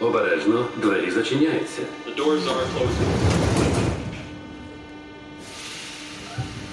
[0.00, 1.82] Обережно, двері зачиняються.
[2.06, 3.40] The doors are closing.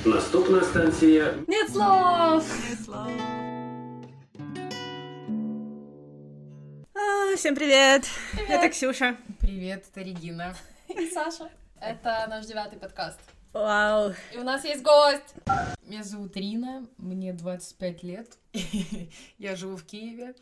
[0.05, 2.43] Наступна станція Нет слов!
[6.93, 8.09] А, Всем привет!
[8.49, 9.17] Это Ксюша.
[9.41, 10.55] Привет, это Регина.
[10.89, 11.49] И Саша.
[11.81, 13.19] Это наш девятый подкаст.
[13.53, 14.13] Вау.
[14.33, 15.35] И у нас есть гость.
[15.83, 18.27] Меня зовут Рина, мне 25 лет.
[19.37, 20.33] Я живу в Киеве.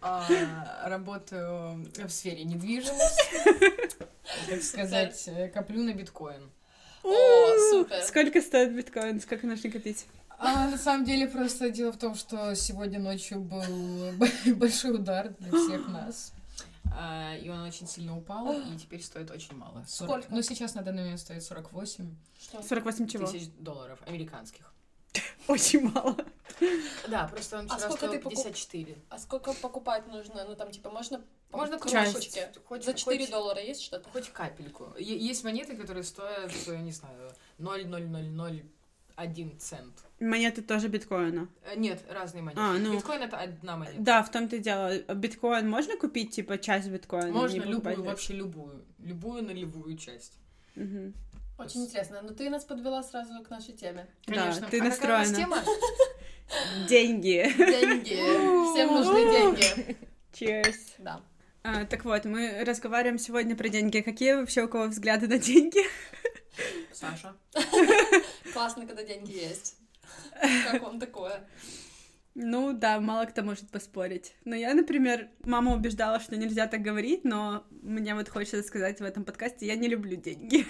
[0.00, 4.06] А, Работаю в сфере недвижимости.
[4.46, 6.50] Так сказать, э, коплю на биткоин.
[7.02, 8.02] О, супер.
[8.02, 9.20] Сколько стоит биткоин?
[9.22, 10.06] Сколько нужно копить?
[10.38, 14.12] А на самом деле просто дело в том, что сегодня ночью был
[14.56, 16.32] большой удар для всех нас.
[16.94, 19.82] А, И он очень сильно упал, и теперь стоит очень мало.
[19.88, 20.26] 40 Сколько?
[20.34, 22.62] Ну, сейчас на данный момент стоит 48 Что?
[22.62, 23.26] 48 чего?
[23.26, 24.72] тысяч долларов американских.
[25.48, 26.16] Очень мало.
[27.08, 28.96] Да, просто он А вчера сколько стоил ты покуп- 54.
[29.08, 30.44] А сколько покупать нужно?
[30.48, 31.20] Ну, там, типа, можно...
[31.50, 32.38] Можно часть.
[32.66, 34.08] Хоть- За 4 хоть- доллара есть что-то?
[34.10, 34.92] Хоть капельку.
[34.98, 39.94] Е- есть монеты, которые стоят, я не знаю, 0,0001 цент.
[40.20, 41.48] Монеты тоже биткоина.
[41.64, 42.60] Э, Нет, разные монеты.
[42.60, 42.94] А, ну.
[42.96, 44.00] Биткоин это одна монета.
[44.00, 44.98] Да, в том-то и дело.
[45.14, 47.30] Биткоин можно купить, типа, часть биткоина?
[47.32, 48.84] Можно любую, вообще любую.
[48.98, 50.34] Любую нулевую часть.
[50.74, 51.14] Мгм.
[51.58, 52.22] Очень интересно.
[52.22, 54.06] Но ты нас подвела сразу к нашей теме.
[54.26, 54.68] Да, Конечно.
[54.68, 55.36] ты А какая у нас настроена.
[55.36, 55.64] тема?
[56.88, 57.52] Деньги.
[57.58, 58.72] Деньги.
[58.72, 59.96] Всем нужны деньги.
[60.32, 60.76] Cheers.
[60.98, 61.20] Да.
[61.64, 64.00] А, так вот, мы разговариваем сегодня про деньги.
[64.00, 65.80] Какие вообще у кого взгляды на деньги?
[66.92, 67.34] Саша.
[68.52, 69.76] Классно, когда деньги есть.
[70.70, 71.46] Как вам такое?
[72.34, 74.34] Ну да, мало кто может поспорить.
[74.44, 79.04] Но я, например, мама убеждала, что нельзя так говорить, но мне вот хочется сказать в
[79.04, 80.64] этом подкасте, я не люблю деньги.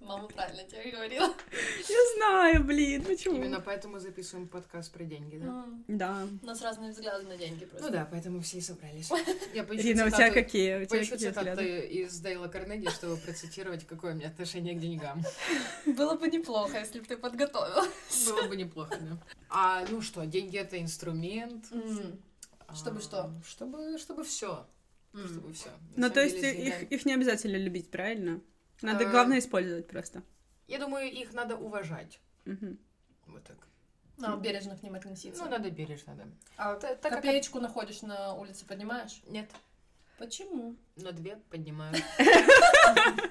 [0.00, 1.26] Мама правильно тебе говорила.
[1.88, 3.36] Я знаю, блин, почему?
[3.36, 5.66] Именно поэтому записываем подкаст про деньги, да?
[5.88, 6.28] Да.
[6.42, 7.86] У нас разные взгляды на деньги просто.
[7.86, 9.10] Ну да, поэтому все и собрались.
[9.54, 10.76] Я поищу у тебя цитату- какие?
[10.76, 11.80] У тебя Поищу какие цитаты взгляды?
[11.86, 15.22] из Дейла Карнеги, чтобы процитировать, какое у меня отношение к деньгам.
[15.86, 17.84] Было бы неплохо, если бы ты подготовила.
[18.26, 19.18] Было бы неплохо, да.
[19.50, 21.66] А, ну что, деньги это инструмент.
[21.72, 22.18] М,
[22.74, 23.32] Чтобы А, что?
[23.46, 24.66] Чтобы, чтобы все.
[25.12, 25.26] м.
[25.28, 25.68] Чтобы все.
[25.96, 28.40] Ну, то есть их, их не обязательно любить, правильно?
[28.82, 30.22] Надо, Э, главное, использовать просто.
[30.68, 32.20] Я думаю, их надо уважать.
[32.44, 32.78] Мгм.
[33.26, 33.56] Вот так.
[34.18, 35.42] Надо бережно к ним относиться.
[35.44, 36.24] Ну, надо бережно, да.
[36.56, 39.20] А так как- копеечку находишь на улице, поднимаешь?
[39.26, 39.50] Нет,
[40.18, 40.76] Почему?
[40.96, 41.94] но две поднимаю.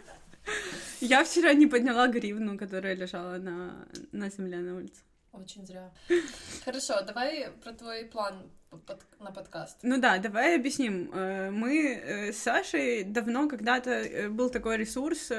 [1.01, 5.01] Я вчера не подняла гривну, которая лежала на, на земле на улице.
[5.31, 5.91] Очень зря.
[6.65, 9.79] Хорошо, давай про твой план под- на подкаст.
[9.83, 11.09] Ну да, давай объясним.
[11.13, 15.31] Э, Мы э, с Сашей давно когда-то э, был такой ресурс,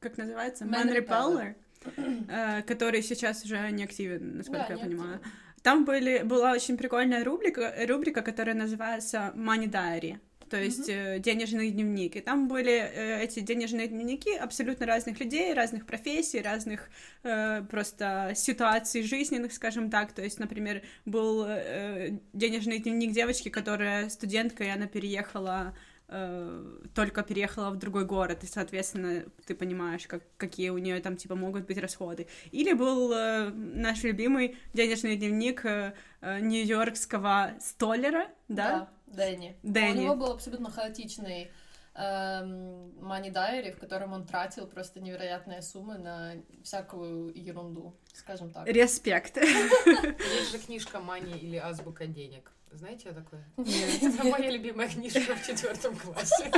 [0.00, 1.54] как называется, Man Man Repeller.
[1.84, 5.14] Repeller, который сейчас уже не активен, насколько Да, я понимаю.
[5.16, 5.32] активен.
[5.62, 10.18] Там были, была очень прикольная рубрика, рубрика, которая называется Money Diary,
[10.50, 12.16] то есть э, денежный дневник.
[12.16, 16.88] И там были э, эти денежные дневники абсолютно разных людей, разных профессий, разных
[17.22, 20.12] э, просто ситуаций жизненных, скажем так.
[20.12, 25.74] То есть, например, был э, денежный дневник девочки, которая студентка, и она переехала
[26.08, 31.16] э, только переехала в другой город, и, соответственно, ты понимаешь, как, какие у нее там,
[31.16, 32.26] типа, могут быть расходы.
[32.52, 38.88] Или был э, наш любимый денежный дневник э, э, нью-йоркского столера, да?
[39.06, 39.56] Дэнни.
[39.62, 40.00] Дэнни.
[40.00, 41.50] У него был абсолютно хаотичный
[41.94, 48.66] эм, money diary, в котором он тратил просто невероятные суммы на всякую ерунду, скажем так.
[48.66, 49.36] Респект.
[49.36, 52.52] Есть же книжка «Мани» или «Азбука денег».
[52.72, 53.44] Знаете такое?
[53.56, 56.52] Это моя любимая книжка в четвертом классе.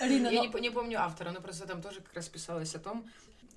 [0.00, 3.04] Я ну- не, не помню автора, но просто там тоже как раз писалось о том,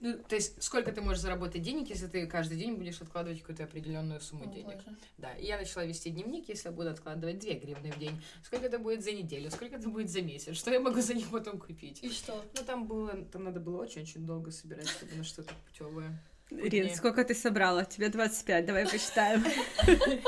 [0.03, 3.63] ну, то есть сколько ты можешь заработать денег, если ты каждый день будешь откладывать какую-то
[3.63, 4.75] определенную сумму О, денег.
[4.75, 4.97] боже.
[5.17, 8.21] Да, и я начала вести дневник, если я буду откладывать 2 гривны в день.
[8.43, 11.29] Сколько это будет за неделю, сколько это будет за месяц, что я могу за них
[11.29, 12.03] потом купить.
[12.03, 12.43] И что?
[12.53, 16.21] Ну, там было, там надо было очень-очень долго собирать, чтобы на что-то путевое.
[16.49, 16.97] Рин, Нет.
[16.97, 17.85] сколько ты собрала?
[17.85, 19.41] Тебе 25, давай посчитаем.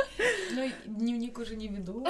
[0.52, 2.06] Ну, дневник уже не веду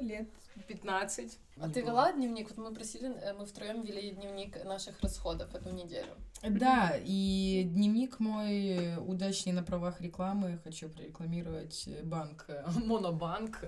[0.00, 0.28] лет
[0.70, 1.38] 15.
[1.60, 2.48] А ты вела дневник?
[2.50, 6.14] Вот мы просили, э, мы втроем вели дневник наших расходов эту неделю.
[6.42, 10.58] Да, и дневник мой удачный на правах рекламы.
[10.64, 13.64] Хочу прорекламировать банк э, Монобанк.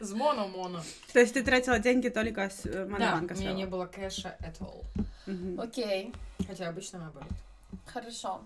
[0.00, 0.80] С Моно-Моно.
[1.12, 4.36] То есть ты тратила деньги только с э, Да, монобанка у меня не было кэша
[4.40, 4.84] at all.
[5.62, 6.12] Окей,
[6.48, 7.30] Хотя обычно наоборот.
[7.86, 8.40] хорошо.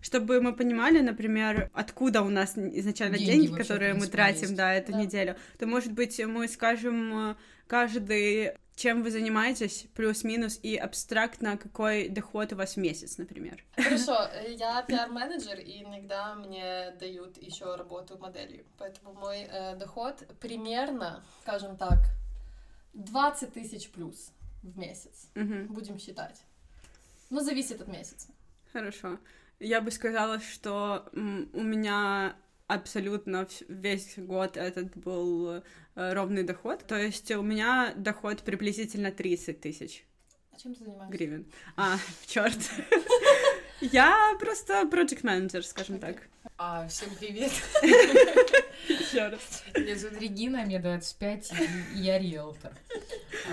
[0.00, 4.54] Чтобы мы понимали, например, откуда у нас изначально Деньги деньги, которые мы тратим, есть.
[4.54, 4.98] да, эту Да.
[5.02, 12.08] неделю, то, может быть, мы скажем э, каждый, чем вы занимаетесь, плюс-минус, и абстрактно, какой
[12.08, 13.62] доход у вас в месяц, например.
[13.76, 18.64] Хорошо, я пиар-менеджер, и иногда мне дают еще работу моделью.
[18.78, 21.98] Поэтому мой э, доход примерно, скажем так,
[22.94, 24.30] 20 тысяч плюс
[24.62, 25.28] в месяц.
[25.34, 25.66] Мгм.
[25.66, 26.40] Будем считать.
[27.30, 28.28] Ну, зависит от месяца.
[28.72, 29.18] Хорошо.
[29.60, 32.36] Я бы сказала, что у меня
[32.68, 35.62] абсолютно весь год этот был э,
[35.94, 36.86] ровный доход.
[36.86, 40.04] То есть у меня доход приблизительно 30 тысяч
[40.52, 41.10] А чем ты занимаешься?
[41.16, 41.46] гривен.
[41.76, 41.96] А,
[42.26, 42.58] черт.
[43.80, 46.16] Я просто project менеджер, скажем так.
[46.56, 47.52] А, всем привет.
[48.88, 49.62] Еще раз.
[49.76, 51.52] Меня зовут Регина, мне 25,
[51.94, 52.72] и я риэлтор.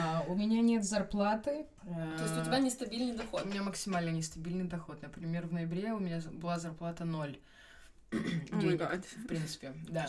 [0.01, 1.67] А, у меня нет зарплаты.
[1.83, 3.43] То есть у тебя нестабильный доход.
[3.45, 4.99] У меня максимально нестабильный доход.
[5.03, 7.37] Например, в ноябре у меня была зарплата ноль.
[8.11, 10.07] Денег, в принципе, да.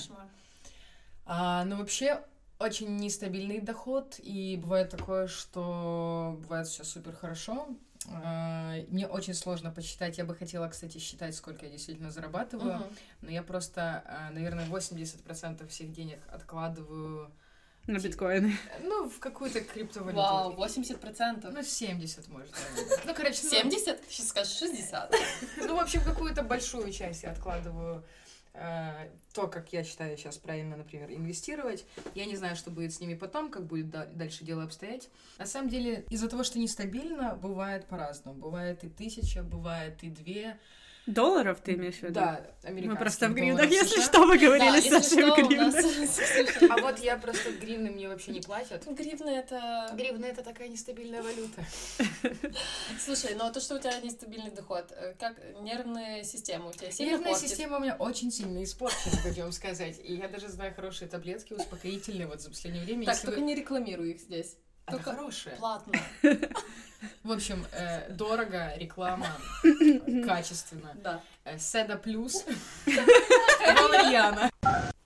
[1.27, 2.23] А, но вообще
[2.59, 7.69] очень нестабильный доход, и бывает такое, что бывает все супер хорошо.
[8.13, 10.19] А, мне очень сложно посчитать.
[10.19, 12.87] Я бы хотела, кстати, считать, сколько я действительно зарабатываю, Мгм.
[13.23, 17.31] но я просто, а, наверное, 80% всех денег откладываю,
[17.87, 18.57] На биткоины.
[18.83, 20.17] ну, в какую-то криптовалюту.
[20.17, 21.51] Вау, 80%.
[21.53, 22.99] Ну, 70, может, наверное.
[23.07, 24.01] Ну, короче, ну, 70?
[24.09, 25.15] Сейчас скажешь 60.
[25.59, 28.05] Ну, в общем, какую-то большую часть я откладываю
[29.35, 31.85] то, как я считаю сейчас правильно, например, инвестировать.
[32.15, 35.11] Я не знаю, что будет с ними потом, как будет да- дальше дело обстоять.
[35.39, 38.39] На самом деле, из-за того, что нестабильно, бывает по-разному.
[38.39, 40.59] Бывает и тысяча, бывает и две.
[41.07, 42.15] Долларов ты имеешь в виду?
[42.15, 44.03] Да, американских Мы просто в гривнах, если США.
[44.03, 45.75] что, мы Да, говорили с Сашей что, в нас...
[46.59, 46.71] гривнах.
[46.71, 48.85] А вот я просто гривны мне вообще не платят.
[48.87, 49.91] Гривна это...
[49.95, 51.65] Гривна— это такая нестабильная валюта.
[52.99, 57.11] Слушай, ну то, что у тебя нестабильный доход, э, как нервная система у тебя сильно
[57.13, 57.49] Нервная портит?
[57.51, 60.01] система у меня очень сильно испорчена, хочу вам сказать.
[60.03, 63.07] И я даже знаю хорошие таблетки успокоительные вот за последнее время.
[63.07, 64.57] Так, только вы- не рекламируй их здесь.
[64.87, 65.57] Только хорошая.
[65.57, 65.93] Платно.
[67.23, 69.27] В общем, э, дорого, реклама,
[70.27, 70.93] качественно.
[71.03, 71.21] Да.
[71.45, 72.45] Э, Седа плюс.
[72.87, 74.51] Валерьяна.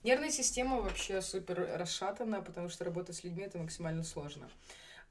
[0.02, 4.48] Нервная система вообще супер расшатана, потому что работать с людьми это максимально сложно.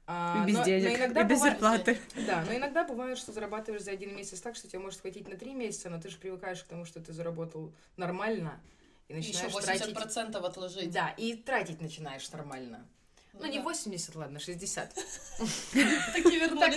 [0.06, 1.98] А, Без но- но денег, иногда и без бывает- зарплаты.
[2.26, 5.36] Да, но иногда бывает, что зарабатываешь за один месяц так, что тебе может хватить на
[5.36, 8.60] три месяца, но ты же привыкаешь к тому, что ты заработал нормально
[9.08, 9.52] и Еще начинаешь
[9.92, 9.92] 80%
[10.32, 10.34] тратить...
[10.44, 10.90] отложить.
[10.90, 12.84] Да, и тратить начинаешь нормально.
[13.32, 13.64] Ну, не да.
[13.64, 14.94] 80, ладно, 60.
[15.72, 16.24] Так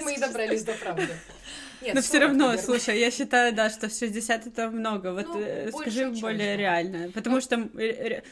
[0.04, 1.08] мы и добрались до правды.
[1.82, 2.64] Нет, Но все 40, равно, наверное.
[2.66, 5.12] слушай, я считаю, да, что 60 это много.
[5.12, 7.12] Вот Ну, э, скажи более реально.
[7.12, 7.58] Потому что,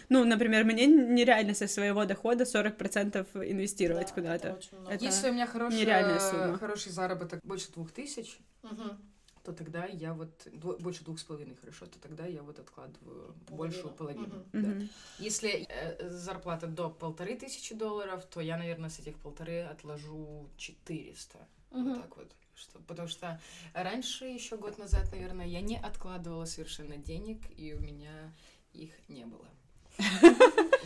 [0.09, 4.47] ну, например, мне нереально со своего дохода 40% инвестировать Да, куда-то.
[4.49, 4.93] это очень много.
[4.95, 6.57] Это Если у меня хорошая- нереальная сумма.
[6.57, 8.97] хороший заработок больше двух тысяч, Мгм.
[9.43, 13.33] То тогда я вот дво- больше двух с половиной хорошо, то тогда я вот откладываю
[13.47, 13.57] Половину.
[13.57, 14.45] большую половину.
[14.53, 14.63] Мгм.
[14.63, 14.69] да.
[14.69, 14.89] Мгм.
[15.19, 21.37] Если э, зарплата до полторы тысячи долларов, то я, наверное, с этих полторы отложу 400.
[21.71, 21.93] Мгм.
[21.93, 22.31] Вот так вот.
[22.55, 23.41] Что, потому что
[23.73, 28.31] раньше, еще год назад, наверное, я не откладывала совершенно денег, и у меня
[28.73, 29.47] их не было.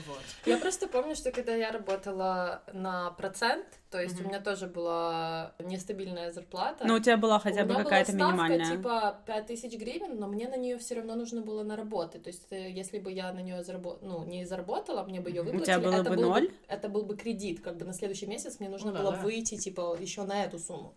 [0.08, 0.20] Вот.
[0.46, 5.54] Я просто помню, что когда я работала на процент, то есть у меня тоже была
[5.58, 6.86] нестабильная зарплата.
[6.86, 8.78] Но у тебя была хотя бы какая-то была ставка, минимальная.
[8.78, 12.24] типа 5000 гривен, но мне на нее все равно нужно было наработать.
[12.24, 13.98] То есть, э, если бы я на нее зарабо...
[14.04, 15.50] ну, не заработала, мне бы ее Мгм.
[15.50, 15.74] У выплатили.
[15.76, 16.52] тебя было это бы был ноль?
[16.68, 19.18] это был бы кредит, как бы на следующий месяц мне нужно Ну было да.
[19.22, 20.94] выйти, типа, еще на эту сумму.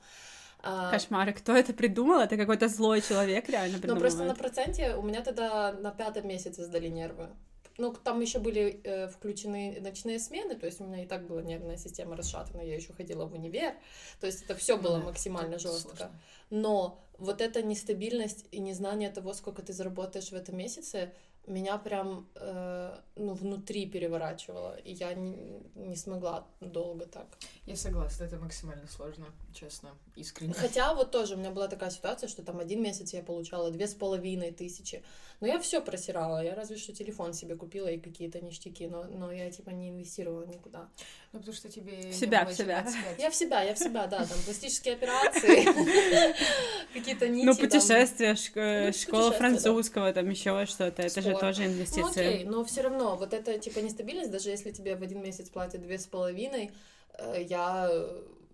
[0.61, 1.33] А, Кошмар.
[1.33, 2.21] Кто это придумал?
[2.21, 4.01] Это какой-то злой человек реально Но придумал.
[4.01, 7.29] просто на проценте у меня тогда на пятом месяце сдали нервы.
[7.79, 11.43] Ну, там еще были э, включены ночные смены, то есть у меня и так была
[11.43, 13.75] нервная система расшатана, я еще ходила в универ,
[14.21, 15.97] то есть это все было Да, максимально жестко.
[15.97, 16.21] сложно.
[16.51, 21.13] Но вот эта нестабильность и незнание того, сколько ты заработаешь в этом месяце,
[21.47, 27.27] меня прям э, ну, внутри переворачивало, и я не, не смогла долго так.
[27.65, 30.53] Я согласна, это максимально сложно, честно, искренне.
[30.53, 33.87] Хотя вот тоже у меня была такая ситуация, что там один месяц я получала две
[33.87, 35.03] с половиной тысячи.
[35.41, 36.43] Но я все просирала.
[36.43, 40.45] Я разве что телефон себе купила и какие-то ништяки, но, но я типа не инвестировала
[40.45, 40.89] никуда.
[41.33, 42.11] Ну, потому что тебе...
[42.11, 42.83] В себя, в себя.
[42.83, 43.19] 25.
[43.21, 45.65] Я в себя, я в себя, да, там пластические операции,
[46.93, 47.47] какие-то нити.
[47.47, 47.63] Ну, там.
[47.65, 49.37] путешествия, шк- Ну, школа путешествия, да.
[49.37, 51.03] французского, там еще что-то.
[51.03, 52.27] Это же тоже Ну инвестиции.
[52.27, 55.83] окей, но все равно вот эта типа нестабильность, даже если тебе в один месяц платят
[55.83, 56.73] две с половиной,
[57.19, 57.89] э, я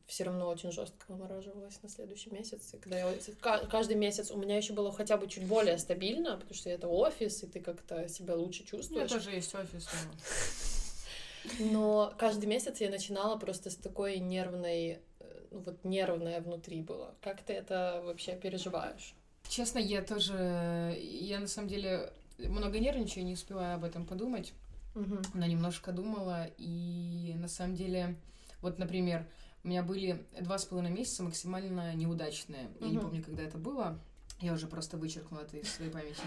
[0.07, 2.75] все равно очень жестко вымораживалась на следующий месяц.
[2.75, 6.35] И когда я ка- каждый месяц у меня еще было хотя бы чуть более стабильно,
[6.37, 9.11] потому что это офис, и ты как-то себя лучше У меня чувствуешь.
[9.11, 9.89] тоже есть офис.
[11.59, 17.15] но- каждый месяц я начинала просто с такой нервной, э, ну вот нервная внутри была.
[17.23, 19.15] Как ты это вообще переживаешь?
[19.49, 20.99] Честно, я тоже...
[21.01, 24.53] Я на самом деле много нервничаю, не успеваю об этом подумать.
[24.95, 25.23] Мгм.
[25.35, 28.15] но немножко думала, и на самом деле,
[28.63, 29.27] вот, например,
[29.65, 32.69] у меня были два с половиной месяца максимально неудачные.
[32.81, 33.99] Я не помню, когда это было.
[34.41, 36.21] Я уже просто вычеркнула это из своей памяти.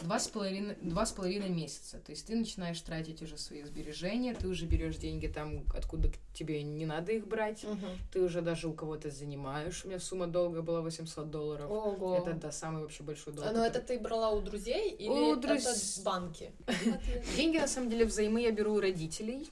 [0.00, 1.98] два с половиной, два с половиной месяца.
[2.00, 6.62] То есть ты начинаешь тратить уже свои сбережения, ты уже берешь деньги там, откуда тебе
[6.64, 7.86] не надо их брать, Мгм.
[8.12, 9.84] ты уже даже у кого-то занимаешь.
[9.84, 11.70] У меня сумма долга была 800 долларов.
[11.70, 12.16] Ого.
[12.16, 13.46] Это, да, самый вообще большой долг.
[13.46, 16.50] А, Но это ты брала у друзей или У друз- это банки?
[17.36, 19.48] Деньги, на самом деле, взаймы я беру у родителей.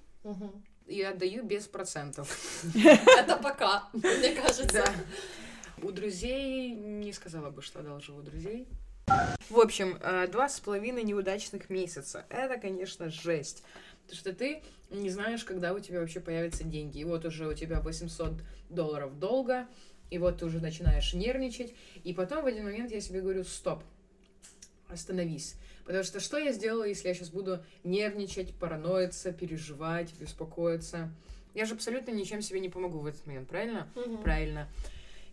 [0.90, 2.64] И отдаю без процентов.
[2.74, 4.84] Это пока, мне кажется.
[5.82, 8.68] У друзей не сказала бы, что одалживаю у друзей.
[9.48, 12.26] В общем, э, два с половиной неудачных месяца.
[12.28, 13.62] Это, конечно, жесть.
[14.02, 16.98] Потому что ты не знаешь, когда у тебя вообще появятся деньги.
[16.98, 18.34] И вот уже у тебя 800
[18.68, 19.66] долларов долга,
[20.10, 21.72] и вот ты уже начинаешь нервничать.
[22.04, 23.82] И потом в один момент я себе говорю, стоп,
[24.88, 25.54] остановись.
[25.90, 31.10] Потому что что я сделала, если я сейчас буду нервничать, параноиться, переживать, беспокоиться?
[31.52, 33.90] Я же абсолютно ничем себе не помогу в этот момент, правильно?
[33.96, 34.22] Мгм.
[34.22, 34.68] правильно.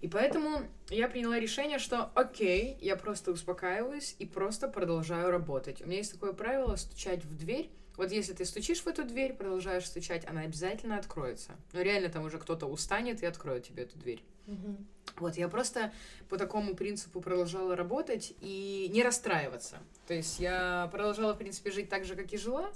[0.01, 5.83] И поэтому я приняла решение, что окей, я просто успокаиваюсь и просто продолжаю работать.
[5.83, 7.69] У меня есть такое правило стучать в дверь.
[7.95, 11.55] Вот если ты стучишь в эту дверь, продолжаешь стучать, она обязательно откроется.
[11.73, 14.23] Но реально там уже кто-то устанет и откроет тебе эту дверь.
[14.47, 14.87] Мгм.
[15.17, 15.91] Вот, я просто
[16.29, 19.77] по такому принципу продолжала работать и не расстраиваться.
[20.07, 22.69] То есть я продолжала, в принципе, жить так же, как и жила.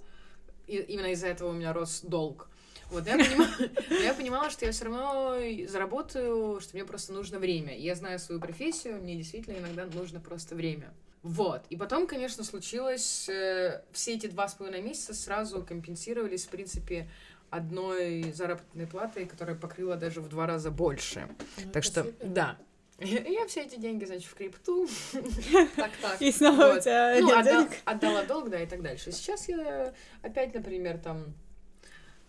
[0.67, 2.49] И именно из-за этого у меня рос долг.
[2.89, 3.49] Вот, я, понимала,
[4.03, 7.77] я понимала, что я все равно заработаю, что мне просто нужно время.
[7.77, 10.93] Я знаю свою профессию, мне действительно иногда нужно просто время.
[11.23, 11.61] Вот.
[11.69, 13.29] И потом, конечно, случилось...
[13.29, 17.09] э, все эти два с половиной месяца сразу компенсировались, в принципе,
[17.51, 21.27] одной заработной платой, которая покрыла даже в два раза больше.
[21.63, 22.27] Ну, Так что, супер.
[22.27, 22.57] да.
[22.97, 24.87] Я все эти деньги, значит, в крипту.
[25.75, 26.21] Так, так.
[26.21, 29.11] И снова у тебя Ну, отдала долг, да, и так дальше.
[29.11, 31.33] Сейчас я опять, например, там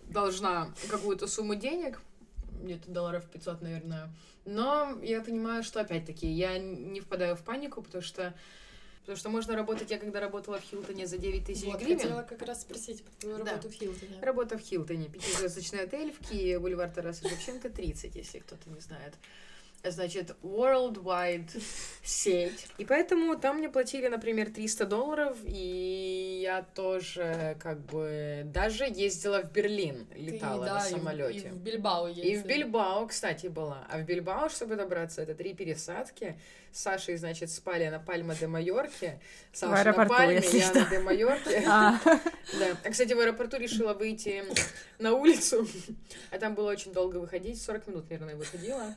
[0.03, 2.01] должна какую-то сумму денег,
[2.63, 4.11] где-то долларов 500, наверное.
[4.45, 8.35] Но я понимаю, что опять-таки я не впадаю в панику, потому что
[9.03, 11.99] Потому что можно работать, я когда работала в Хилтоне за 9 тысяч Вот, гривен.
[11.99, 13.51] хотела как раз спросить про твою Да.
[13.53, 14.19] работу в Хилтоне.
[14.23, 19.15] Работа в Хилтоне, пятизвездочный отель в Киеве, бульвар Тараса Шевченко, 30, если кто-то не знает.
[19.85, 21.51] Значит, worldwide
[22.05, 22.67] сеть.
[22.79, 29.43] И поэтому там мне платили, например, 300 долларов, и я тоже как бы даже ездила
[29.43, 31.49] в Берлин, Ты, летала да, на и в- самолете.
[31.49, 32.49] И в Бильбао И в ездила.
[32.49, 33.85] Бильбао, кстати, была.
[33.91, 36.39] А в Бильбао, чтобы добраться, это три пересадки.
[36.73, 39.21] С Сашей, значит, спали на Пальма де Майорке.
[39.53, 40.81] Саша на аэропорту, Пальме, если я что.
[40.81, 41.63] на де Майорке.
[41.69, 42.01] А,
[42.59, 42.77] Да.
[42.85, 44.43] А, кстати, в аэропорту решила выйти
[44.99, 45.67] на улицу,
[46.31, 48.95] а там было очень долго выходить, 40 минут, наверное, выходила.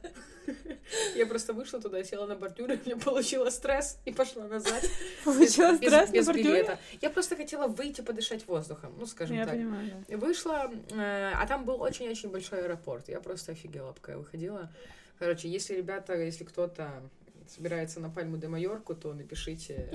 [1.15, 4.83] Я просто вышла туда, села на бордюр, и мне получила стресс и пошла назад.
[5.25, 6.79] Получила Без- без- стресс на без билета.
[7.01, 9.53] Я просто хотела выйти подышать воздухом, ну, скажем Я так.
[9.55, 10.17] понимаю, да.
[10.17, 13.09] Вышла, э, а там был очень-очень большой аэропорт.
[13.09, 14.71] Я просто офигела, пока я выходила.
[15.19, 17.01] Короче, если ребята, если кто-то
[17.49, 19.91] собирается на Пальму де Майорку, то напишите,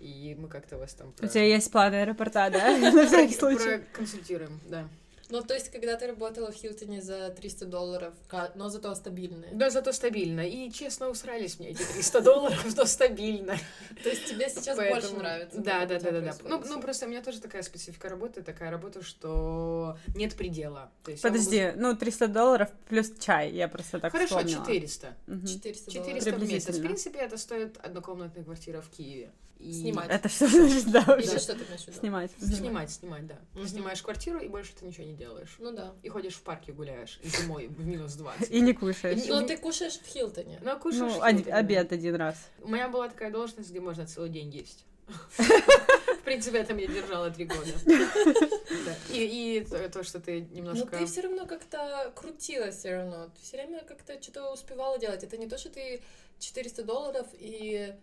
[0.00, 1.12] и мы как-то вас там...
[1.20, 2.76] У тебя есть планы аэропорта, да?
[2.92, 3.78] На всякий про- случай.
[3.78, 4.88] проконсультируем, да.
[5.28, 8.14] Ну, то есть, когда ты работала в Хилтоне за 300 долларов,
[8.54, 9.50] но зато стабильные.
[9.52, 10.46] Да, зато стабильно.
[10.46, 13.56] И, честно, усрались мне эти 300 долларов, но стабильно.
[14.02, 15.60] То есть, тебе сейчас Поэтому- больше нравится.
[15.60, 16.36] Да, да, да, да, да.
[16.44, 20.90] Ну, ну, просто у меня тоже такая специфика работы, такая работа, что нет предела.
[21.06, 24.64] Есть могу- Подожди, ну 300 долларов плюс чай, я просто так Хорошо, вспомнила.
[24.64, 25.14] 400.
[25.26, 25.46] Мгм.
[25.46, 26.06] 400 долларов.
[26.24, 26.76] 400 в месяц.
[26.76, 29.30] В принципе, это стоит однокомнатная квартира в Киеве.
[29.58, 30.10] И- Снимать.
[30.10, 31.38] Это что значит, да, Или уже?
[31.38, 31.98] что ты имеешь в виду?
[31.98, 32.30] Снимать.
[32.40, 33.36] Снимать, снимать, да.
[33.54, 33.66] Мгм.
[33.66, 35.56] Снимаешь квартиру, и больше ты ничего не делаешь.
[35.58, 35.94] Ну да.
[36.02, 38.50] И ходишь в парке гуляешь зимой в минус 20.
[38.50, 39.24] И не кушаешь.
[39.24, 40.60] И- Но ты кушаешь в Хилтоне.
[40.62, 41.56] Ну, кушаешь Ну, в од- Хилтоне, да.
[41.56, 42.36] обед один раз.
[42.62, 44.84] У меня была такая должность, где можно целый день есть.
[45.38, 47.70] В принципе, это меня держало три года.
[47.86, 48.94] Да.
[49.12, 50.98] И и то, то, что ты Но немножко...
[50.98, 53.26] ты все равно как-то крутилась все равно.
[53.34, 55.22] Ты все время как-то что-то успевала делать.
[55.24, 56.02] Это не то, что ты
[56.40, 57.94] 400 долларов и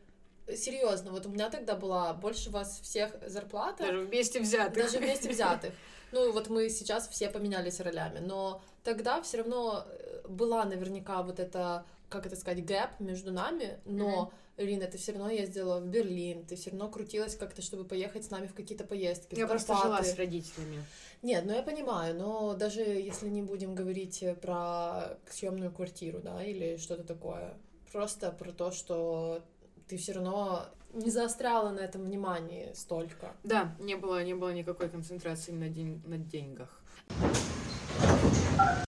[0.47, 4.83] серьезно, вот у меня тогда была больше вас всех зарплата, Даже вместе взятых.
[4.85, 5.73] даже вместе взятых.
[6.13, 11.39] Ну, вот мы сейчас все поменялись ролями, но тогда все равно э, была наверняка вот
[11.39, 16.45] эта, как это сказать, гэп между нами, но, Ирина, ты все равно ездила в Берлин,
[16.45, 19.33] ты все равно крутилась как-то, чтобы поехать с нами в какие-то поездки.
[19.33, 20.85] Я просто жила с родителями.
[21.23, 26.77] Нет, ну я понимаю, но даже если не будем говорить про съемную квартиру, да, или
[26.77, 27.55] что-то такое,
[27.91, 29.41] просто про то, что
[29.87, 33.33] ты все равно не заостряла на этом внимание столько.
[33.43, 36.81] Да, не было, не было никакой концентрации на, день, на деньгах.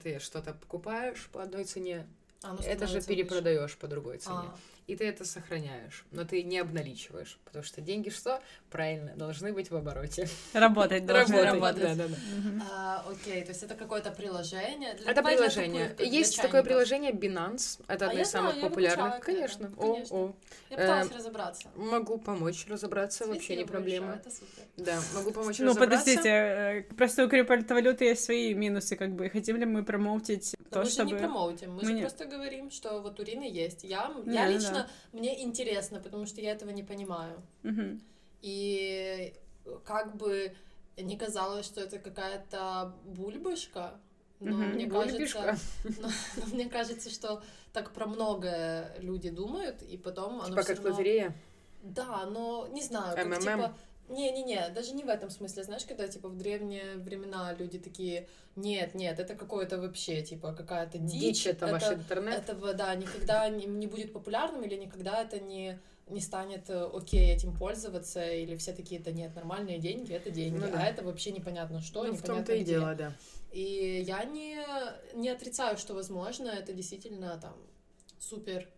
[0.01, 2.07] Ты что-то покупаешь по одной цене,
[2.43, 4.35] А, ну, это же перепродаешь по другой цене.
[4.37, 4.55] А,
[4.87, 8.41] и ты это сохраняешь, но ты не обналичиваешь, потому что деньги что?
[8.69, 10.27] Правильно, должны быть в обороте.
[10.53, 11.41] Работать должны.
[11.41, 12.15] Работать, да, да, да.
[12.71, 14.93] А, окей, то есть это какое-то приложение?
[14.95, 15.95] Для- Это приложение.
[15.99, 17.81] Есть такое приложение Binance.
[17.87, 19.19] Это А одно из самых знаю, популярных.
[19.21, 19.71] Конечно.
[19.77, 20.15] О, конечно.
[20.17, 20.33] о.
[20.69, 21.69] Я пыталась Эм, разобраться.
[21.75, 24.21] Могу помочь разобраться, вообще не проблема.
[24.77, 26.03] Да, могу помочь Ну, разобраться.
[26.05, 29.29] подождите, э, просто у криптовалюты есть свои минусы, как бы.
[29.29, 31.17] Хотим ли мы промоутить то, мы же не чтобы...
[31.17, 33.83] промоутим, мы, же просто говорим, что вот у Рины есть.
[33.83, 34.39] Я, Не,
[34.79, 37.41] лично, мне интересно, потому что я этого не понимаю.
[37.63, 38.01] Мгм.
[38.41, 39.33] И
[39.83, 40.55] как бы
[40.97, 43.99] не казалось, что это какая-то бульбашка,
[44.39, 45.41] но Мгм, мне бульбишка.
[45.41, 47.41] кажется, но, но мне кажется, что
[47.73, 51.35] так про многое люди думают, и потом оно Типа всё как равно- лотерея.
[51.83, 53.39] Да, но не знаю, как МММ?
[53.41, 53.75] типа...
[54.07, 58.93] Не-не-не, даже не в этом смысле, знаешь, когда типа в древние времена люди такие, нет,
[58.93, 61.19] нет, это какое-то вообще, типа, какая-то дичь.
[61.19, 62.35] Дичь это ваш интернет.
[62.35, 67.33] Этого, да, никогда не, не будет популярным или никогда это не, не станет э, окей
[67.33, 70.87] этим пользоваться, или все такие, да нет, нормальные деньги— это деньги, Ну а да.
[70.87, 72.71] это вообще непонятно что, Ну, в непонятно том-то и где.
[72.73, 73.11] дело, да.
[73.51, 74.57] И я не,
[75.15, 77.55] не отрицаю, что, возможно, это действительно там
[78.19, 78.69] супер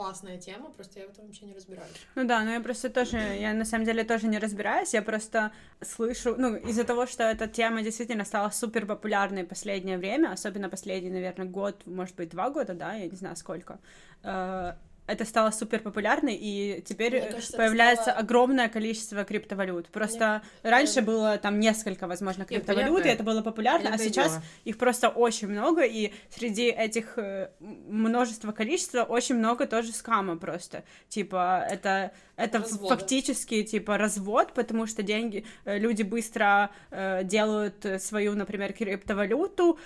[0.00, 2.06] классная тема, просто я в этом вообще не разбираюсь.
[2.14, 5.52] Ну да, но я просто тоже, я на самом деле тоже не разбираюсь, я просто
[5.82, 11.10] слышу, ну, из-за того, что эта тема действительно стала супер популярной последнее время, особенно последний,
[11.10, 13.78] наверное, год, может быть, два года, да, я не знаю сколько,
[14.22, 14.72] э,
[15.10, 19.88] это стало супер популярной, и теперь Мне э, кажется, это появляется стало- огромное количество криптовалют.
[19.88, 24.42] Просто раньше было там несколько, возможно, криптовалют, и это было популярно, а Понятное сейчас дело.
[24.64, 30.84] их просто очень много, и среди этих э, множества количества очень много тоже скама просто.
[31.08, 32.96] Типа, это, это Развода.
[32.96, 39.78] фактически, типа, развод, потому что деньги, э, люди быстро э, делают э, свою, например, криптовалюту,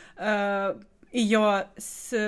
[1.20, 1.68] ее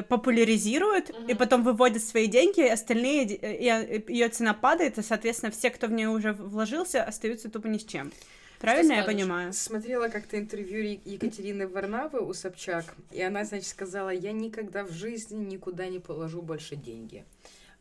[0.09, 1.37] популяризируют, и Мгм.
[1.37, 5.93] потом выводят свои деньги, и остальные, и ее цена падает, и, соответственно, все, кто в
[5.93, 8.13] нее уже вложился, остаются тупо ни с чем.
[8.61, 9.53] Правильно я понимаю?
[9.53, 15.45] Смотрела как-то интервью Екатерины Варнавы у Собчак, и она, значит, сказала, я никогда в жизни
[15.45, 17.25] никуда не положу больше деньги.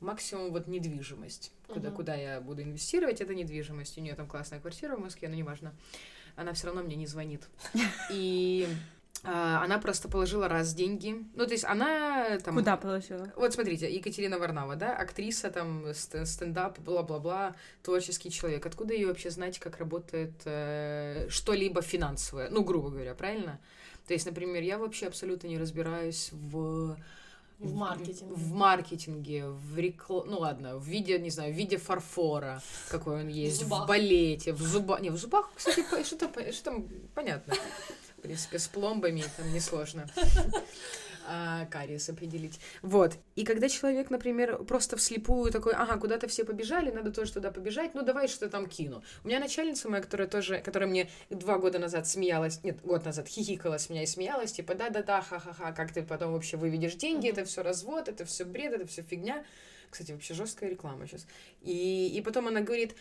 [0.02, 1.54] Максимум вот недвижимость.
[1.68, 1.96] Куда, Мгм.
[1.96, 3.98] куда я буду инвестировать, это недвижимость.
[3.98, 5.74] У нее там классная квартира в Москве, но неважно.
[6.36, 7.44] Она все равно мне не звонит.
[8.12, 8.68] И
[9.26, 11.26] она просто положила раз деньги.
[11.34, 12.56] Ну, то есть она там...
[12.56, 13.32] Куда положила?
[13.36, 18.66] Вот смотрите, Екатерина Варнава, да, актриса, там, ст- стендап, бла-бла-бла, творческий человек.
[18.66, 22.50] Откуда ее вообще знать, как работает э, что-либо финансовое?
[22.50, 23.60] Ну, грубо говоря, правильно?
[24.08, 26.96] То есть, например, я вообще абсолютно не разбираюсь в...
[27.58, 28.36] В маркетинге.
[28.36, 30.24] В маркетинге, в рекл...
[30.26, 33.88] Ну ладно, в виде, не знаю, в виде фарфора, какой он есть, в, зубах.
[33.88, 35.00] балете, в зубах.
[35.00, 37.54] Не, в зубах, кстати, что-то, что там понятно.
[38.26, 40.08] В принципе, с пломбами там несложно
[41.28, 42.60] а, кариес определить.
[42.82, 43.20] Вот.
[43.36, 47.94] И когда человек, например, просто вслепую такой, ага, куда-то все побежали, надо тоже туда побежать,
[47.94, 49.04] ну давай что там кину.
[49.24, 53.28] У меня начальница моя, которая тоже, которая мне два года назад смеялась, нет, год назад
[53.28, 57.46] хихикала с меня и смеялась, типа, да-да-да, ха-ха-ха, как ты потом вообще выведешь деньги, это
[57.46, 59.46] все развод, это все бред, это все фигня.
[59.92, 61.28] Кстати, вообще жесткая реклама сейчас.
[61.62, 62.96] И, и потом она говорит,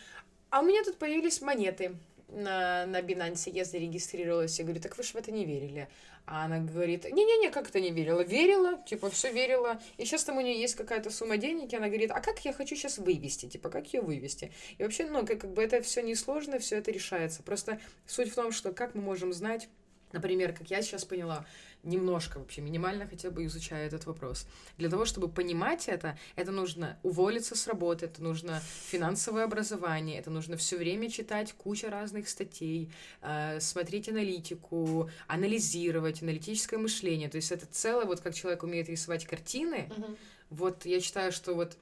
[0.51, 1.95] а у меня тут появились монеты
[2.35, 4.59] на, на Binance, я зарегистрировалась.
[4.59, 5.87] Я говорю, так вы же в это не верили.
[6.27, 8.21] А она говорит, не-не-не, как это не верила?
[8.21, 9.79] Верила, типа, все верила.
[9.97, 12.51] И сейчас там у нее есть какая-то сумма денег, и она говорит, а как я
[12.51, 13.45] хочу сейчас вывести?
[13.45, 14.51] Типа, как ее вывести?
[14.77, 17.43] И вообще, ну, как, как бы это все несложно, все это решается.
[17.43, 19.69] Просто суть в том, что как мы можем знать,
[20.13, 21.45] например, как я сейчас поняла,
[21.85, 24.47] немножко вообще, минимально хотя бы изучая этот вопрос.
[24.77, 30.29] Для того, чтобы понимать это, это нужно уволиться с работы, это нужно финансовое образование, это
[30.29, 37.29] нужно все время читать куча разных статей, э, смотреть аналитику, анализировать, аналитическое мышление.
[37.29, 40.17] То есть это целое, вот как человек умеет рисовать картины, Мгм.
[40.49, 41.77] Вот я считаю, что вот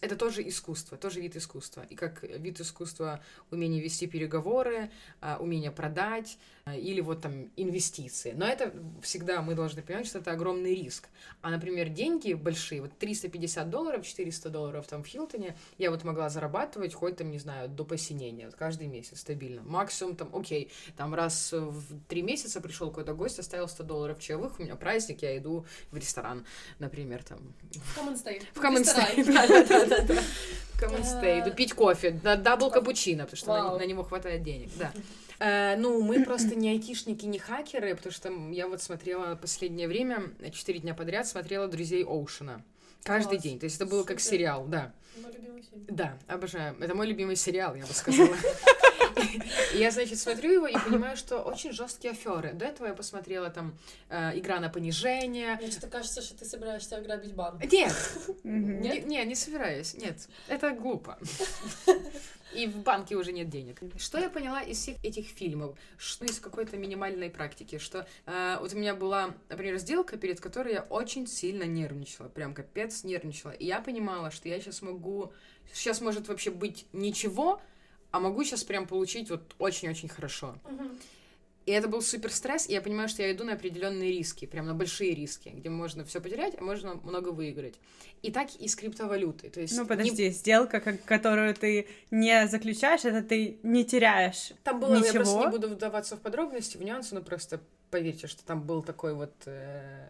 [0.00, 1.84] это тоже искусство, тоже вид искусства.
[1.90, 8.32] И как вид искусства умение вести переговоры, а, умение продать а, или вот там инвестиции.
[8.36, 8.72] Но это
[9.02, 11.08] всегда мы должны понимать, что это огромный риск.
[11.42, 16.28] А, например, деньги большие, вот 350 долларов, 400 долларов там в Хилтоне, я вот могла
[16.28, 19.62] зарабатывать хоть там, не знаю, до посинения, вот каждый месяц стабильно.
[19.62, 24.60] Максимум там, окей, там раз в три месяца пришел какой-то гость, оставил 100 долларов чаевых,
[24.60, 26.46] у меня праздник, я иду в ресторан,
[26.78, 27.40] например, там,
[27.82, 28.44] В Common State.
[28.54, 28.60] в.
[28.60, 29.24] State,
[29.88, 30.22] да-да-да.
[30.80, 31.54] В Э, State.
[31.54, 34.92] Пить кофе, да, double капучино, потому что на, него хватает денег, да.
[35.42, 40.24] Э, ну, мы просто не айтишники, не хакеры, потому что я вот смотрела последнее время,
[40.52, 42.62] четыре дня подряд смотрела «Друзей Оушена».
[43.04, 43.42] Каждый Класс.
[43.44, 43.58] день.
[43.58, 44.36] То есть это было как Супер.
[44.36, 44.92] сериал, да.
[45.16, 45.86] Мой любимый фильм.
[45.88, 46.76] Да, обожаю.
[46.78, 48.28] Это мой любимый сериал, я бы сказала.
[49.74, 52.52] Я, значит, смотрю его и понимаю, что очень жесткие аферы.
[52.52, 53.76] До этого я посмотрела там
[54.08, 55.56] э, игра на понижение.
[55.56, 57.62] Мне что-то кажется, что ты собираешься ограбить банк.
[58.44, 59.94] Нет, не, не собираюсь.
[59.94, 61.18] Нет, это глупо.
[62.52, 63.80] И в банке уже нет денег.
[63.96, 65.78] Что я поняла из всех этих фильмов?
[65.96, 67.78] Что из какой-то минимальной практики?
[67.78, 72.28] Что э, вот у меня была, например, сделка, перед которой я очень сильно нервничала.
[72.28, 73.52] Прям капец нервничала.
[73.52, 75.32] И я понимала, что я сейчас могу...
[75.72, 77.62] Сейчас может вообще быть ничего,
[78.10, 80.56] а могу сейчас прям получить вот очень-очень хорошо.
[81.66, 84.66] И это был супер стресс, и я понимаю, что я иду на определенные риски, прям
[84.66, 87.74] на большие риски, где можно все потерять, а можно много выиграть.
[88.22, 89.50] И так и с криптовалютой.
[89.50, 94.52] То есть Ну, не- подожди, сделка, как- которую ты не заключаешь, это ты не теряешь
[94.64, 95.44] Там было, я просто ничего.
[95.44, 99.34] не буду вдаваться в подробности, в нюансы, но просто поверьте, что там был такой вот
[99.46, 100.08] э,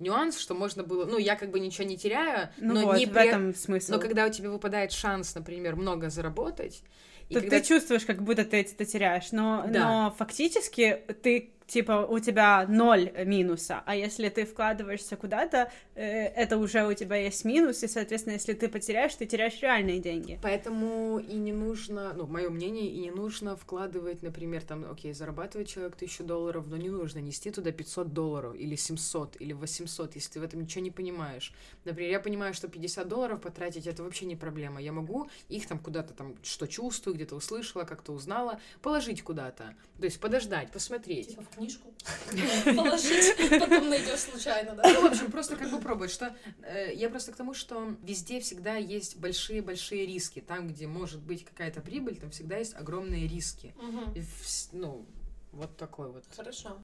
[0.00, 3.06] нюанс, что можно было, ну, я как бы ничего не теряю, Ну но вот, не
[3.06, 3.92] в при- этом смысл.
[3.92, 6.82] но когда у тебя выпадает шанс, например, много заработать,
[7.28, 9.88] и То когда ты чувствуешь, как будто ты это теряешь, но, Да.
[10.04, 16.56] но фактически ты типа у тебя ноль минуса, а если ты вкладываешься куда-то, э, это
[16.56, 20.38] уже у тебя есть минус, и, соответственно, если ты потеряешь, ты теряешь реальные деньги.
[20.42, 25.68] Поэтому и не нужно, ну, мое мнение, и не нужно вкладывать, например, там, окей, зарабатывает
[25.68, 30.32] человек тысячу долларов, но не нужно нести туда 500 долларов, или 700, или 800, если
[30.32, 31.52] ты в этом ничего не понимаешь.
[31.84, 34.80] Например, я понимаю, что 50 долларов потратить это вообще не проблема.
[34.80, 39.74] Я могу их там куда-то там, что чувствую, где-то услышала, как-то узнала, положить куда-то.
[39.98, 41.30] То есть подождать, посмотреть.
[41.30, 41.92] Типа книжку
[42.76, 44.82] положить, потом найдешь случайно, да?
[44.84, 48.40] Ну, в общем, просто как бы пробовать, что э, я просто к тому, что везде
[48.40, 50.40] всегда есть большие-большие риски.
[50.40, 53.74] Там, где может быть какая-то прибыль, там всегда есть огромные риски.
[54.14, 55.04] И вс- ну,
[55.52, 56.24] вот такой вот.
[56.36, 56.78] Хорошо.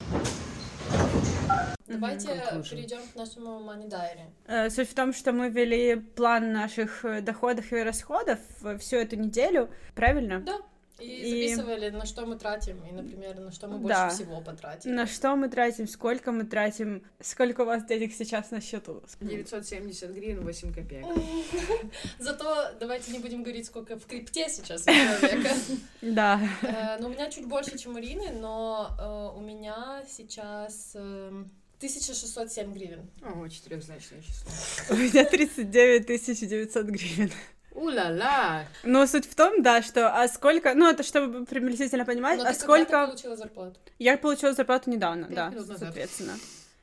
[1.86, 2.70] Давайте Conclusion.
[2.70, 4.30] перейдем к нашему Money Diary.
[4.46, 8.96] Э, Суть в том, что мы вели план наших э, доходов и расходов э, всю
[8.96, 10.40] эту неделю, правильно?
[10.40, 10.58] Да.
[11.00, 14.08] И, И- записывали, на что мы тратим, и, например, на что мы больше Да.
[14.10, 14.92] всего потратили.
[14.92, 19.02] На что мы тратим, сколько мы тратим, сколько у вас денег сейчас на счету?
[19.20, 21.04] 970 гривен, 8 копеек.
[22.18, 25.50] Зато давайте не будем говорить, сколько в крипте сейчас человека.
[26.00, 26.40] Да.
[26.62, 31.50] Э, Ну, у меня чуть больше, чем у Ирины, но э, у меня сейчас эм,
[31.78, 33.10] 1607 гривен.
[33.22, 34.94] О, четырехзначное число.
[34.94, 36.06] У меня 39
[36.48, 37.30] 900 гривен.
[37.74, 38.64] У-ла-ла!
[38.84, 42.52] Но суть в том, да, что а сколько, ну это чтобы приблизительно понимать, Но а
[42.52, 43.06] ты когда ты сколько...
[43.06, 43.76] получила зарплату?
[43.98, 45.94] Я получила зарплату недавно, Пять да, минут назад.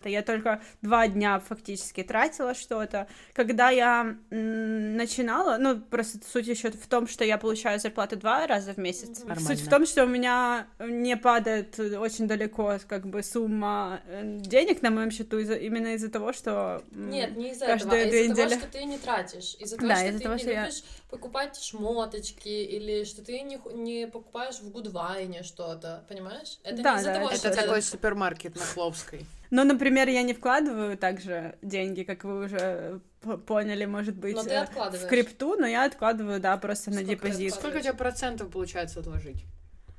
[0.09, 3.07] Я только два дня фактически тратила что-то.
[3.33, 8.73] Когда я начинала, ну, просто суть еще в том, что я получаю зарплату два раза
[8.73, 9.19] в месяц.
[9.19, 9.41] Нормально.
[9.47, 14.81] Суть в том, что у меня не падает очень далеко, как бы, сумма э, денег
[14.81, 16.83] на моем счету из-за- именно из-за того, что...
[16.91, 18.59] Нет, не из-за этого, а из-за того, недели.
[18.59, 20.83] что ты не тратишь, из-за того, Да, что из-за ты того, не что я- любишь
[21.11, 26.57] покупать шмоточки, или что ты не, ху- не покупаешь в Гудвайне что-то, понимаешь?
[26.63, 29.25] Это Да, не из-за да, того, это что Это такой супермаркет на Хловской.
[29.51, 34.43] Ну, например, я не вкладываю также деньги, как вы уже п- поняли, может быть, Но
[34.43, 37.53] ты э, в крипту, но я откладываю, да, просто на Сколько ты депозит.
[37.53, 39.43] Сколько у тебя процентов получается отложить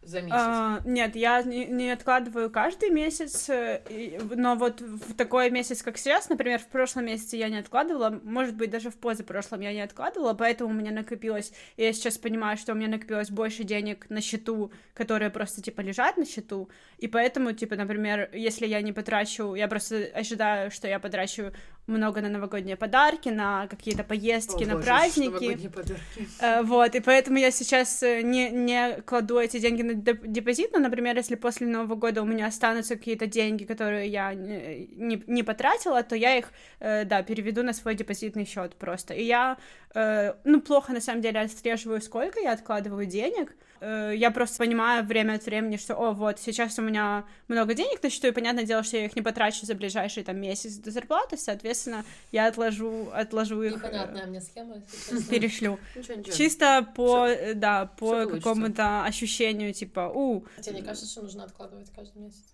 [0.03, 0.35] за месяц?
[0.37, 5.83] А, нет, я не, не откладываю каждый месяц, э, и- но вот в такой месяц,
[5.83, 9.73] как сейчас, например, в прошлом месяце я не откладывала, может быть, даже в позапрошлом я
[9.73, 13.65] не откладывала, поэтому у меня накопилось, и я сейчас понимаю, что у меня накопилось больше
[13.65, 18.83] денег на счету, которые просто, типа, лежат на счету, и поэтому, типа, например, если я
[18.83, 21.53] не потрачу, я просто ожидаю, что я потрачу
[21.87, 25.69] много на новогодние подарки, на какие-то поездки, О, на боже, праздники.
[25.69, 26.01] подарки.
[26.41, 30.73] Э, Вот, и поэтому я сейчас э, не, не кладу эти деньги на деп- депозит,
[30.73, 35.25] но, например, если после Нового года у меня останутся какие-то деньги, которые я не, не-
[35.27, 39.15] не потратила, то я их, э, да, переведу на свой депозитный счет просто.
[39.15, 39.57] И я,
[39.95, 43.55] э, ну, плохо на самом деле отслеживаю, сколько я откладываю денег.
[43.83, 48.01] Э, Я просто понимаю время от времени, что, о, вот, сейчас у меня много денег
[48.01, 50.93] на счету, и понятное дело, что я их не потрачу за ближайший там месяц до
[50.93, 54.77] зарплаты, соответственно, я отложу, отложу их, э, Непонятная мне схема,
[55.31, 55.81] перешлю.
[55.97, 56.37] Ничего, ничего.
[56.37, 61.91] Чисто по, э, да, по какому-то ощущению, типа, у, Тебе не кажется, что нужно откладывать
[61.93, 62.52] каждый месяц?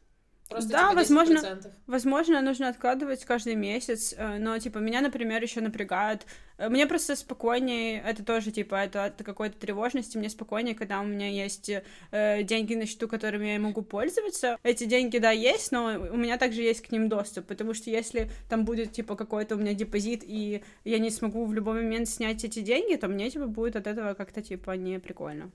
[0.49, 1.39] Просто Да, типа возможно.
[1.39, 1.73] 10%.
[1.87, 6.25] возможно, нужно откладывать каждый месяц, э, но, типа, меня, например, еще напрягает.
[6.57, 11.05] Э, Мне просто спокойнее, это тоже, типа, это от какой-то тревожности, мне спокойнее, когда у
[11.05, 11.71] меня есть
[12.11, 14.57] э, деньги на счету, которыми я могу пользоваться.
[14.63, 18.31] Эти деньги, да, есть, но у меня также есть к ним доступ, потому что если
[18.49, 22.43] там будет, типа, какой-то у меня депозит, и я не смогу в любой момент снять
[22.45, 25.51] эти деньги, то мне, типа, будет от этого как-то, типа, не прикольно.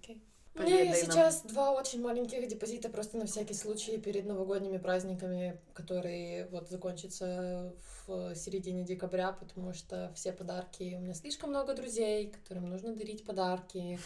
[0.56, 6.48] У меня сейчас два очень маленьких депозита просто на всякий случай перед новогодними праздниками, которые
[6.48, 7.74] вот закончатся
[8.06, 10.96] в середине декабря, потому что все подарки...
[10.96, 14.00] У меня слишком много друзей, которым нужно дарить подарки.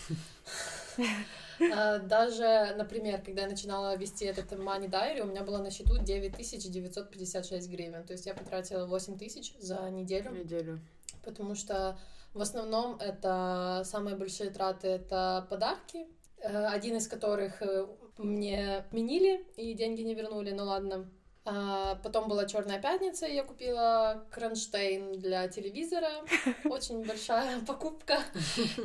[1.74, 5.98] А, Даже, например, когда я начинала вести этот Money Diary, у меня было на счету
[5.98, 8.04] 9956 гривен.
[8.06, 10.80] То есть я потратила 8 тысяч за неделю Неделю.
[11.26, 11.98] потому что
[12.36, 16.06] в основном это самые большие траты это подарки,
[16.44, 21.10] один из которых э, мне отменили и деньги не вернули, ну ладно.
[21.50, 26.10] А потом была Черная пятница, я купила кронштейн для телевизора,
[26.66, 28.20] очень большая покупка.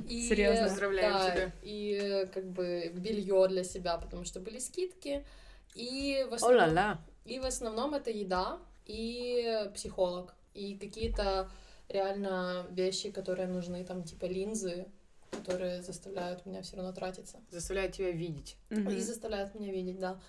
[0.08, 0.68] И, Серьезно?
[0.68, 1.52] Поздравляем да, тебя.
[1.62, 5.26] И э, как бы белье для себя, потому что были скидки.
[5.74, 6.62] И в основном...
[6.62, 7.00] О-ла-ла.
[7.24, 10.34] И в основном это еда и психолог.
[10.54, 11.50] И какие-то
[11.88, 14.86] реально вещи, которые нужны, там, типа линзы,
[15.32, 17.40] которые заставляют меня все равно тратиться.
[17.50, 18.56] Заставляет тебя видеть.
[18.70, 18.90] Мгм.
[18.90, 20.20] И заставляют меня видеть, да.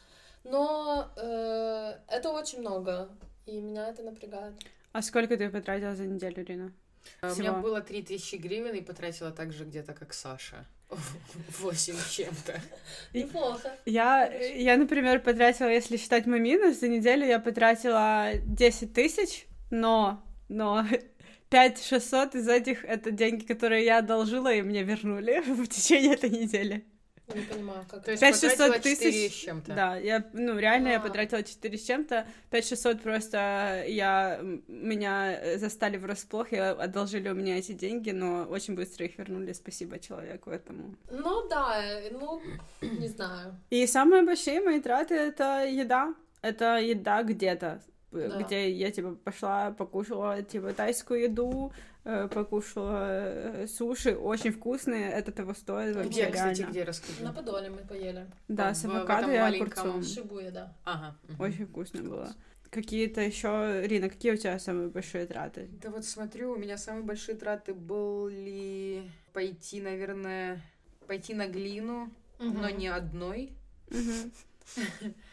[0.43, 3.09] Но э, это очень много,
[3.45, 4.53] и меня это напрягает.
[4.91, 6.73] А сколько ты потратила за неделю, Рина?
[7.21, 7.61] А У меня Всего.
[7.61, 10.65] было 3000 гривен и потратила так же где-то, как Саша.
[11.59, 12.59] Восемь чем-то.
[13.13, 13.71] Неплохо.
[13.85, 20.23] Я, я, например, потратила, если считать мой минус, за неделю я потратила 10 тысяч, но,
[20.49, 20.85] но
[21.53, 26.31] 5 600 из этих— это деньги, которые я одолжила, и мне вернули в течение этой
[26.31, 26.83] недели.
[27.33, 29.73] Не понимаю, как То есть Пять потратила шестьсот тысяч, 4 с чем-то.
[29.75, 30.99] Да, я, ну, реально я А.
[30.99, 37.35] потратила 4 с чем-то, 5 600 просто я, меня э, застали врасплох, и одолжили у
[37.35, 40.95] меня эти деньги, но очень быстро их вернули, спасибо человеку этому.
[41.11, 42.41] Ну да, э, ну,
[42.81, 43.59] не знаю.
[43.69, 46.15] И самые большие мои траты— это еда.
[46.41, 47.79] Это еда где-то,
[48.13, 48.41] Да.
[48.41, 51.71] где я, типа, пошла, покушала, типа, тайскую еду,
[52.05, 56.71] э, покушала э, суши, очень вкусные, это того стоит вообще Где, кстати, реально.
[56.71, 57.23] где, расскажи.
[57.23, 58.27] На Подоле мы поели.
[58.47, 60.03] Да, с В- в авокадо этом и огурцом.
[60.03, 60.75] Шибуя, да.
[60.85, 61.15] Ага.
[61.39, 62.33] Очень вкусно было.
[62.69, 65.69] Какие-то еще, Рина, какие у тебя самые большие траты?
[65.81, 70.59] Да вот смотрю, у меня самые большие траты были пойти, наверное,
[71.07, 72.77] пойти на глину, но Мгм.
[72.77, 73.53] не одной.
[73.91, 73.95] А,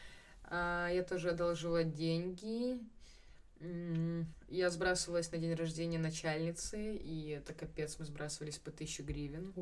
[0.50, 2.78] я тоже одолжила деньги.
[4.48, 9.52] Я сбрасывалась на день рождения начальницы, и это капец, мы сбрасывались по тысячу гривен.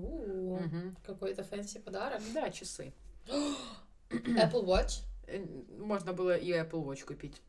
[1.04, 2.22] Какой-то fancy подарок.
[2.32, 2.92] Да, часы.
[4.10, 5.02] Apple Watch.
[5.26, 5.44] Э,
[5.78, 7.42] Можно было и Apple Watch купить.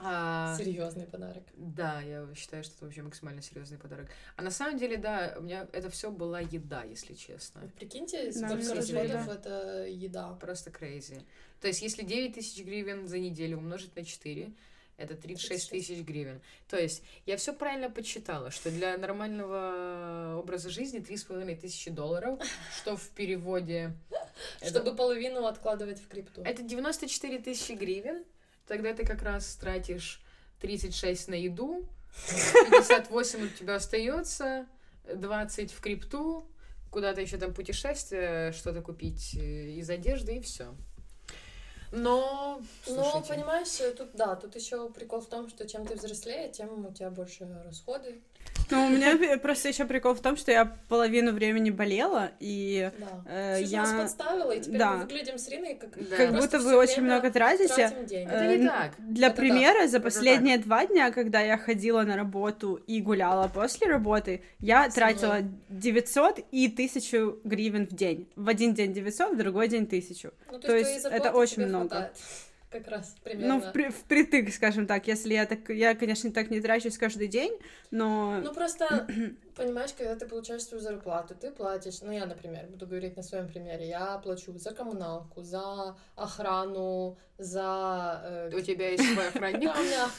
[0.00, 1.42] А, Серьезный подарок.
[1.56, 4.08] Да, я считаю, что это вообще максимально серьезный подарок.
[4.36, 7.68] А на самом деле, да, у меня это все была еда, если честно.
[7.78, 9.02] Прикиньте, Да, сколько действительно.
[9.14, 10.34] расходов это еда.
[10.34, 11.22] Просто crazy.
[11.60, 14.52] То есть, если 9 тысяч гривен за неделю умножить на 4,
[14.98, 16.40] это 36 тысяч гривен.
[16.68, 22.40] То есть, я все правильно подсчитала, что для нормального образа жизни 3,5 тысячи долларов,
[22.76, 23.92] что в переводе...
[24.60, 26.42] это- Чтобы половину откладывать в крипту.
[26.42, 28.24] Это 94 тысячи гривен.
[28.68, 30.20] Тогда ты как раз тратишь
[30.60, 31.88] 36 на еду,
[32.70, 34.66] 58 у тебя остается,
[35.12, 36.46] 20 в крипту,
[36.90, 40.74] куда-то еще там путешествие, что-то купить э, из одежды и все.
[41.90, 46.50] Но, Ну, слушайте, понимаешь, тут да, тут еще прикол в том, что чем ты взрослее,
[46.50, 48.20] тем у тебя больше расходы.
[48.70, 53.06] Ну, у меня просто еще прикол в том, что я половину времени болела, и Да.
[53.26, 53.98] э, жизнь нас я...
[53.98, 54.92] подставила, и теперь да.
[54.92, 56.16] мы выглядим с Риной как, Да.
[56.16, 57.82] Как будто вы очень много тратите.
[57.82, 58.92] Это не Э, так.
[58.98, 59.42] Для Это да.
[59.42, 64.42] примера, за Это последние два дня, когда я ходила на работу и гуляла после работы,
[64.60, 65.38] я Со тратила
[65.70, 68.28] 900 и 1000 гривен в день.
[68.36, 70.30] В один день 900, в другой день 1000.
[70.50, 71.88] Ну, то есть твоей это очень много.
[71.88, 72.12] хватает.
[72.70, 73.56] Как раз примерно.
[73.56, 75.70] Ну, впри- впритык, скажем так, если я так...
[75.70, 77.56] Я, конечно, так не трачусь каждый день,
[77.90, 78.40] но...
[78.42, 79.06] Ну, просто,
[79.58, 83.48] понимаешь, когда ты получаешь свою зарплату, ты платишь, ну, я, например, буду говорить на своем
[83.48, 88.20] примере, я плачу за коммуналку, за охрану, за...
[88.24, 89.70] э, У тебя есть свой охранник.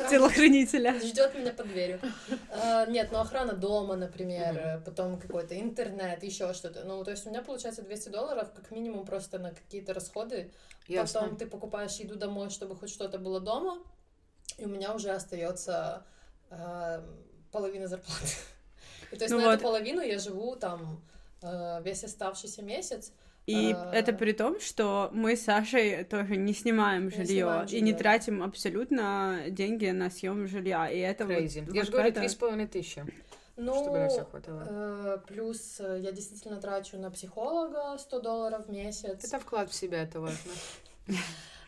[0.10, 1.00] Телохранителя.
[1.00, 2.00] ждет меня под дверью.
[2.52, 6.84] А, Нет, ну охрана дома, например, э, потом какой-то интернет, еще что-то.
[6.84, 10.52] Ну, то есть у меня получается 200 долларов как минимум просто на какие-то расходы.
[11.14, 13.80] Потом ты покупаешь еду домой, чтобы хоть что-то было дома,
[14.58, 16.04] и у меня уже остается
[16.50, 17.02] э,
[17.52, 18.28] половина зарплаты.
[19.12, 19.54] И то есть Ну на вот.
[19.56, 21.02] эту половину я живу там
[21.42, 23.12] э, весь оставшийся месяц.
[23.46, 23.92] И А.
[23.94, 29.46] это при том, что мы с Сашей тоже не снимаем жилье и не тратим абсолютно
[29.50, 30.88] деньги на съем жилья.
[30.90, 31.66] И это вот- Crazy.
[31.66, 33.04] вот Я же говорю, это- 3,5 тысячи,
[33.58, 34.64] Ну, чтобы на все хватало.
[34.70, 39.24] э, плюс я действительно трачу на психолога 100 долларов в месяц.
[39.26, 40.52] Это вклад в себя, это важно.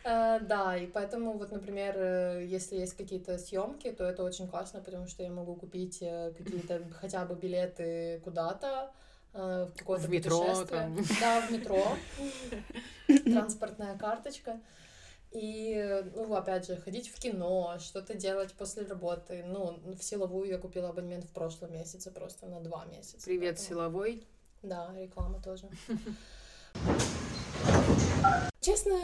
[0.04, 4.80] Э, да, и поэтому вот, например, э, если есть какие-то съемки, то это очень классно,
[4.80, 8.90] потому что я могу купить э, какие-то хотя бы билеты куда-то,
[9.32, 10.94] в какое-то В метро, там.
[11.18, 11.82] Да, в метро.
[13.24, 14.60] Транспортная карточка.
[15.30, 19.42] И, ну, опять же, ходить в кино, что-то делать после работы.
[19.46, 23.24] Ну, в силовую я купила абонемент в прошлом месяце просто на два месяца.
[23.24, 24.26] Привет, поэтому- силовой.
[24.62, 25.66] Да, реклама тоже.
[28.60, 28.96] Честно,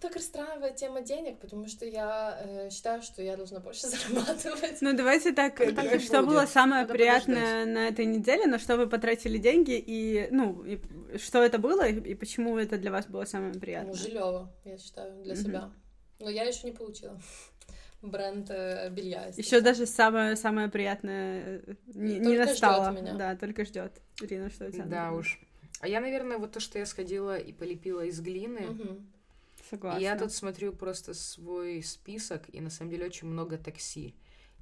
[0.00, 4.80] так расстраивает тема денег, потому что я э, считаю, что я должна больше зарабатывать.
[4.80, 6.28] Ну, давайте так, Ну, так что будет.
[6.28, 10.78] было самое Надо приятное на этой неделе, на что вы потратили деньги, и, ну, и
[11.18, 13.94] что это было, и, и почему это для вас было самое Ну, приятное?
[13.94, 15.42] жилево, я считаю, для Мгм.
[15.42, 15.70] себя.
[16.20, 17.20] Но я еще не получила
[18.02, 19.32] бренд э, белья.
[19.36, 22.90] Еще даже самое самое приятное э, не, не Только ждёт настало.
[22.90, 23.14] меня.
[23.14, 23.92] Да, только ждет.
[24.20, 24.84] Ирина, что у тебя?
[24.84, 25.40] Да уж.
[25.80, 29.06] А я, наверное, вот то, что я сходила и полепила из глины, Мгм.
[29.70, 29.98] Согласна.
[29.98, 34.14] И я тут смотрю просто свой список, и на самом деле очень много такси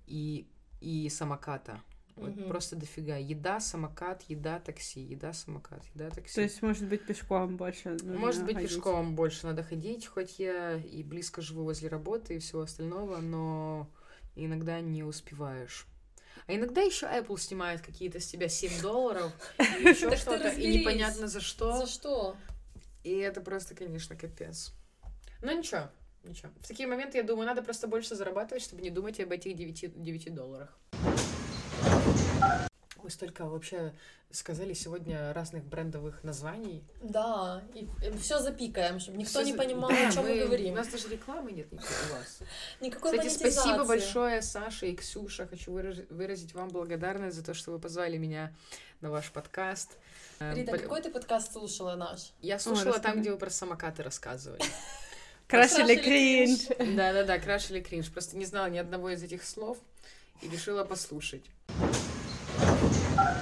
[0.06, 0.46] и,
[0.80, 1.80] и самоката.
[2.16, 2.48] Вот Мгм.
[2.48, 3.16] просто дофига.
[3.16, 6.34] Еда, самокат, еда, такси, еда, самокат, еда, такси.
[6.36, 8.70] То есть, может быть, пешком больше нужно Может быть, ходить.
[8.70, 13.90] пешком больше надо ходить, хоть я и близко живу возле работы и всего остального, но
[14.36, 15.86] иногда не успеваешь.
[16.46, 21.28] А иногда еще Apple снимает какие-то с тебя 7 долларов и еще что-то, и непонятно
[21.28, 21.76] за что.
[21.76, 22.36] За что?
[23.04, 24.72] И это просто, конечно, капец.
[25.40, 25.88] Но ничего,
[26.24, 26.50] ничего.
[26.60, 30.02] В такие моменты, я думаю, надо просто больше зарабатывать, чтобы не думать об этих 9,
[30.02, 30.78] 9 долларах.
[33.02, 33.92] Ой, столько вообще
[34.30, 36.82] сказали сегодня разных брендовых названий.
[37.02, 37.86] Да, и,
[38.18, 40.74] все запикаем, чтобы никто Всё не за- понимал, Да, о чем мы, У говорим.
[40.74, 42.38] нас даже рекламы нет никакой у вас.
[42.80, 45.46] Никакой Кстати, спасибо большое, Саша и Ксюша.
[45.46, 48.54] Хочу выразить вам благодарность за то, что вы позвали меня
[49.02, 49.98] на ваш подкаст.
[50.38, 52.32] Э, Рита, бо- какой ты подкаст слушала наш?
[52.40, 53.20] Я слушала там, расскажи.
[53.20, 54.62] где вы про самокаты рассказывали.
[55.48, 56.60] Крашили Крашили кринж.
[56.96, 58.10] Да-да-да, краш или кринж.
[58.10, 59.76] Просто не знала ни одного из этих слов
[60.40, 61.42] и решила послушать.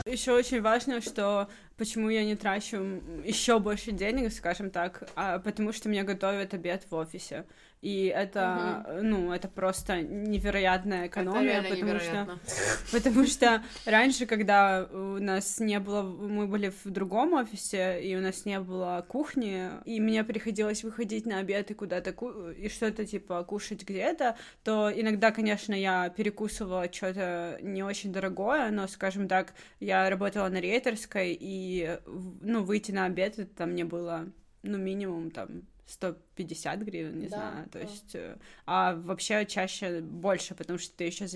[0.07, 5.73] Еще очень важно, что почему я не трачу еще больше денег, скажем так, а потому
[5.73, 7.45] что мне готовят обед в офисе.
[7.83, 12.39] И это, ну, это просто невероятная экономия, потому что невероятно.
[12.93, 18.21] Потому что раньше, когда у нас не было, мы были в другом офисе, и у
[18.21, 23.07] нас не было кухни, и мне приходилось выходить на обед и куда-то ку- и что-то
[23.07, 29.55] типа кушать где-то, то иногда, конечно, я перекусывала что-то не очень дорогое, но, скажем так,
[29.79, 31.99] я работала на рейтерской, и,
[32.43, 34.29] ну, выйти на обед, это там мне было,
[34.63, 37.81] ну, минимум, там, 150 гривен, не Да, знаю, то да.
[37.81, 41.27] есть, э, а вообще чаще больше, потому что ты еще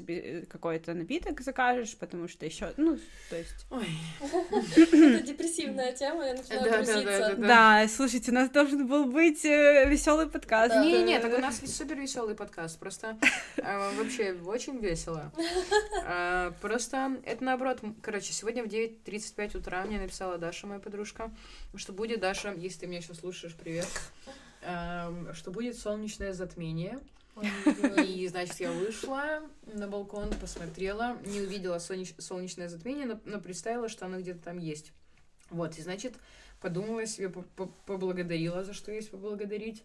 [0.49, 2.99] какой-то напиток закажешь, потому что еще, ну,
[3.31, 3.67] то есть...
[3.71, 3.87] Ой,
[4.77, 7.19] Это депрессивная тема, я начинаю Да, да, грузиться.
[7.19, 7.47] да, да.
[7.83, 10.75] Да, слушайте, у нас должен был быть веселый подкаст.
[10.75, 10.85] Да.
[10.85, 12.79] Не-не, так у нас супер веселый подкаст.
[12.79, 13.19] Просто
[13.57, 15.33] э, вообще очень весело.
[16.07, 17.81] Э, Просто это наоборот.
[18.03, 21.31] Короче, сегодня в 9.35 утра мне написала Даша, моя подружка,
[21.77, 23.89] что будет, Даша, если ты меня сейчас слушаешь, привет,
[25.35, 27.01] что будет солнечное затмение.
[28.07, 33.89] И, значит, я вышла на балкон, посмотрела, не увидела солнеч- солнечное затмение, но, но представила,
[33.89, 34.93] что оно где-то там есть.
[35.51, 36.15] Вот, и, значит,
[36.61, 39.83] подумала себе, по- по- поблагодарила, за что есть поблагодарить,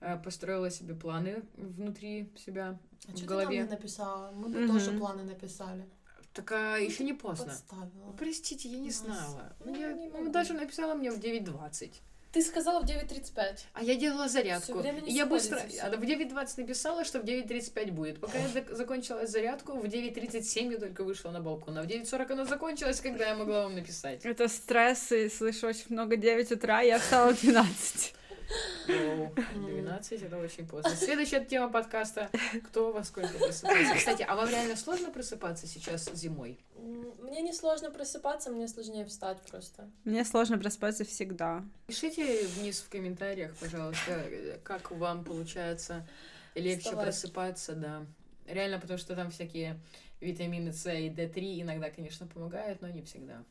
[0.00, 3.64] э, построила себе планы внутри себя, А в что ты нам не голове.
[3.64, 4.30] написала?
[4.30, 4.72] Мы бы Мгм.
[4.72, 5.84] тоже планы написали.
[6.32, 7.46] Так а еще не поздно.
[7.46, 8.12] Подставила.
[8.16, 9.56] Простите, я не Ну, знала.
[9.64, 10.30] ну, Ну, я, не ну.
[10.32, 12.00] Даша написала мне в 9.20.
[12.32, 13.58] Ты сказала в 9.35.
[13.74, 14.72] А я делала зарядку.
[14.72, 15.58] Всё время не И я быстро...
[15.68, 15.82] всё.
[15.90, 18.20] в 9.20 написала, что в 9.35 будет.
[18.20, 21.76] Пока я зак- закончила зарядку, в 9.37 я только вышла на балкон.
[21.78, 24.24] А в 9.40 она закончилась, когда я могла вам написать.
[24.24, 28.14] Это стресс, и слышу очень много 9 утра, я встала в 12.
[28.88, 30.90] Воу, 12 это очень поздно.
[30.90, 32.30] Следующая тема подкаста.
[32.68, 33.94] Кто во сколько просыпается?
[33.94, 36.58] Кстати, а вам реально сложно просыпаться сейчас зимой?
[36.76, 39.90] Мне не сложно просыпаться, мне сложнее встать просто.
[40.04, 41.64] Мне сложно просыпаться всегда.
[41.86, 46.06] Пишите вниз в комментариях, пожалуйста, как вам получается
[46.54, 47.06] легче Вставать.
[47.06, 48.06] просыпаться, да.
[48.46, 49.80] Реально, потому что там всякие
[50.20, 53.44] витамины С и D3 иногда, конечно, помогают, но не всегда.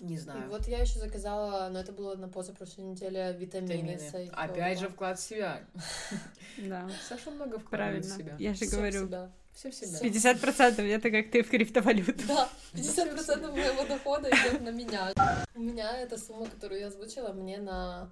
[0.00, 0.48] Не И знаю.
[0.48, 3.98] вот я еще заказала, но это было на позапрошлой неделе, витамины.
[4.02, 4.30] Витамины.
[4.32, 5.62] Опять же вклад в себя.
[6.56, 8.34] Да, Саша много вкладывает в себя.
[8.38, 9.08] Я же говорю.
[9.52, 9.98] Все в себя.
[9.98, 12.26] 50% это как ты в криптовалюту.
[12.26, 15.12] Да, 50% моего дохода идет на меня.
[15.54, 18.10] У меня эта сумма, которую я озвучила, мне на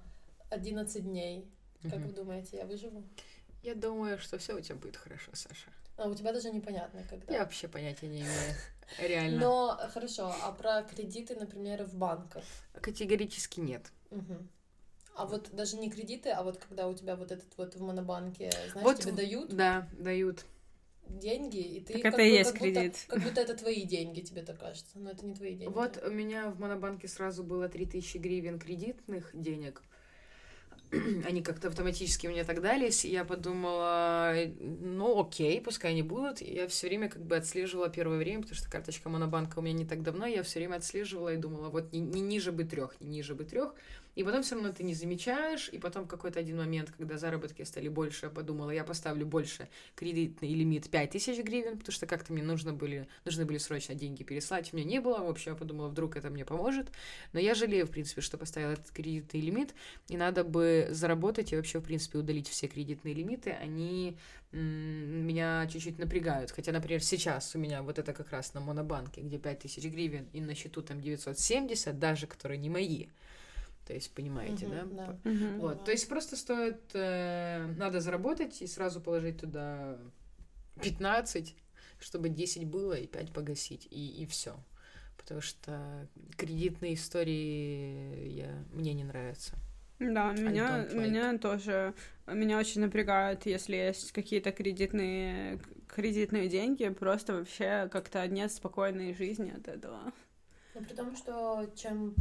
[0.50, 1.46] 11 дней.
[1.82, 3.02] Как вы думаете, я выживу?
[3.62, 5.70] Я думаю, что все у тебя будет хорошо, Саша.
[5.98, 7.32] А у тебя даже непонятно, когда.
[7.32, 8.54] Я вообще понятия не имею.
[9.00, 9.38] Реально.
[9.40, 12.44] Но хорошо, а про кредиты, например, в банках?
[12.80, 13.92] Категорически нет.
[14.10, 14.48] Мгм.
[15.14, 18.50] А вот даже не кредиты, а вот когда у тебя вот этот вот в монобанке,
[18.70, 20.44] знаешь, Вот тебе дают, Да, дают.
[21.08, 23.04] деньги, и ты Так как это и бы- есть как будто- кредит.
[23.08, 25.72] как будто это твои деньги, тебе так кажется, но это не твои деньги.
[25.74, 29.82] Вот у меня в Монобанке сразу было 3000 гривен кредитных денег.
[31.26, 36.40] Они как-то автоматически мне так дались, я подумала, ну окей, пускай они будут.
[36.40, 39.84] Я все время как бы отслеживала первое время, потому что карточка Монобанка у меня не
[39.84, 43.08] так давно, я все время отслеживала и думала, вот не, не ниже бы трех, не
[43.08, 43.74] ниже бы трех.
[44.18, 47.86] И потом все равно ты не замечаешь, и потом какой-то один момент, когда заработки стали
[47.86, 52.72] больше, я подумала, я поставлю больше кредитный лимит 5000 гривен, потому что как-то мне нужно
[52.72, 56.16] были, нужны были срочно деньги переслать, у меня не было, в общем, я подумала, вдруг
[56.16, 56.88] это мне поможет,
[57.32, 59.72] но я жалею, в принципе, что поставила этот кредитный лимит,
[60.08, 64.16] и надо бы заработать и вообще, в принципе, удалить все кредитные лимиты, они
[64.50, 69.38] меня чуть-чуть напрягают, хотя, например, сейчас у меня вот это как раз на Монобанке, где
[69.38, 73.06] 5000 гривен, и на счету там 970, даже которые не мои,
[73.88, 75.06] то есть, понимаете, Мгм, да?
[75.06, 75.30] да.
[75.30, 75.60] Мгм.
[75.60, 79.98] Вот, то есть просто стоит, э, надо заработать и сразу положить туда
[80.82, 81.56] 15,
[81.98, 84.54] чтобы 10 было и 5 погасить, и, и все.
[85.16, 89.54] Потому что кредитные истории я, мне не нравятся.
[89.98, 90.94] Да, меня, like.
[90.94, 91.94] меня тоже,
[92.26, 99.50] меня очень напрягает, если есть какие-то кредитные, кредитные деньги, просто вообще как-то нет спокойной жизни
[99.50, 100.12] от этого.
[100.74, 102.14] Но при том, что чем,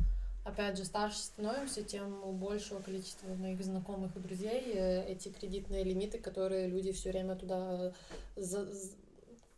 [0.47, 5.83] опять же, старше становимся, тем у большего количества моих знакомых и друзей э, эти кредитные
[5.83, 7.93] лимиты, которые люди все время туда
[8.35, 8.95] за- з-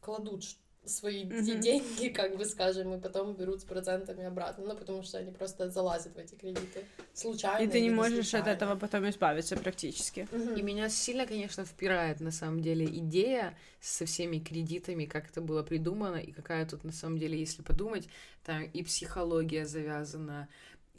[0.02, 0.44] кладут
[0.86, 1.60] свои Мгм.
[1.62, 5.70] деньги, как бы скажем, и потом берут с процентами обратно, ну, потому что они просто
[5.70, 7.68] залазят в эти кредиты случайно.
[7.70, 10.28] И ты не можешь от этого потом избавиться практически.
[10.32, 10.56] Мгм.
[10.56, 15.64] И меня сильно, конечно, впирает на самом деле идея со всеми кредитами, как это было
[15.64, 18.08] придумано, и какая тут на самом деле, если подумать,
[18.46, 20.48] там и психология завязана,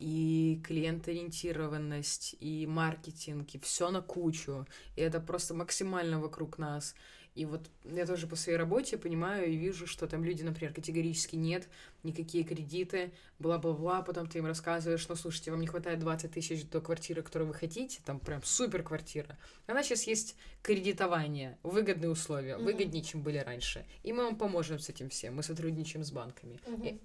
[0.00, 4.66] и клиент-ориентированность, и маркетинг, и все на кучу.
[4.96, 6.94] И это просто максимально вокруг нас.
[7.34, 11.36] И вот я тоже по своей работе понимаю и вижу, что там люди, например, категорически
[11.36, 11.68] нет,
[12.02, 16.80] никакие кредиты, бла-бла-бла, потом ты им рассказываешь, ну, слушайте, вам не хватает 20 тысяч до
[16.80, 19.38] квартиры, которую вы хотите, там прям супер квартира.
[19.66, 22.64] Она сейчас есть кредитование, выгодные условия, Мгм.
[22.64, 23.86] выгоднее, чем были раньше.
[24.02, 26.58] И мы вам поможем с этим всем, мы сотрудничаем с банками.
[26.66, 26.98] Мгм.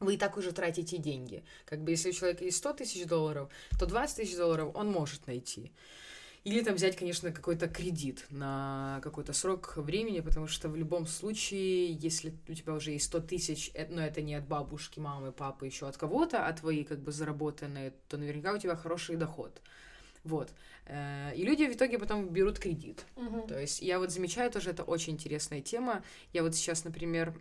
[0.00, 1.44] Вы и так уже тратите деньги.
[1.66, 5.26] Как бы если у человека есть 100 тысяч долларов, то 20 тысяч долларов он может
[5.26, 5.72] найти.
[6.42, 11.92] Или там взять, конечно, какой-то кредит на какой-то срок времени, потому что в любом случае,
[11.92, 15.66] если у тебя уже есть 100 тысяч, э, но это не от бабушки, мамы, папы,
[15.66, 19.60] еще от кого-то, а твои как бы заработанные, то наверняка у тебя хороший доход.
[20.24, 20.50] Вот.
[20.86, 23.04] Э, И люди в итоге потом берут кредит.
[23.16, 23.46] Мгм.
[23.46, 26.02] То есть я вот замечаю тоже, это очень интересная тема.
[26.32, 27.32] Я вот сейчас, например,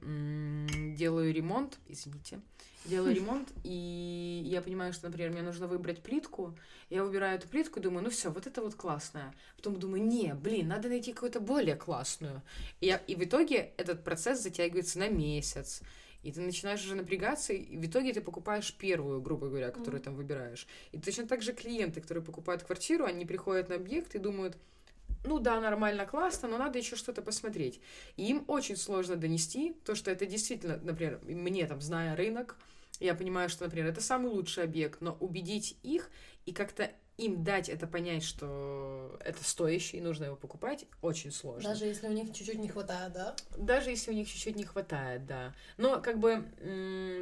[0.95, 2.39] делаю ремонт, извините,
[2.85, 6.57] делаю ремонт, и я понимаю, что, например, мне нужно выбрать плитку.
[6.89, 9.33] Я выбираю эту плитку и думаю, ну все, вот это вот классная.
[9.57, 12.41] Потом думаю, не, блин, надо найти какую-то более классную.
[12.81, 15.81] И, я- и в итоге этот процесс затягивается на месяц.
[16.23, 20.03] И ты начинаешь уже напрягаться, и в итоге ты покупаешь первую, грубо говоря, которую Мгм.
[20.03, 20.67] там выбираешь.
[20.91, 24.57] И точно так же клиенты, которые покупают квартиру, они приходят на объект и думают,
[25.23, 27.79] ну да, нормально, классно, но надо еще что-то посмотреть.
[28.17, 32.57] И им очень сложно донести то, что это действительно, например, мне там, зная рынок,
[32.99, 36.09] я понимаю, что, например, это самый лучший объект, но убедить их
[36.45, 41.69] и как-то им дать это понять, что это стоящий и нужно его покупать, очень сложно.
[41.69, 43.35] Даже если у них чуть-чуть не хватает, да?
[43.57, 45.53] Даже если у них чуть-чуть не хватает, да.
[45.77, 46.45] Но как бы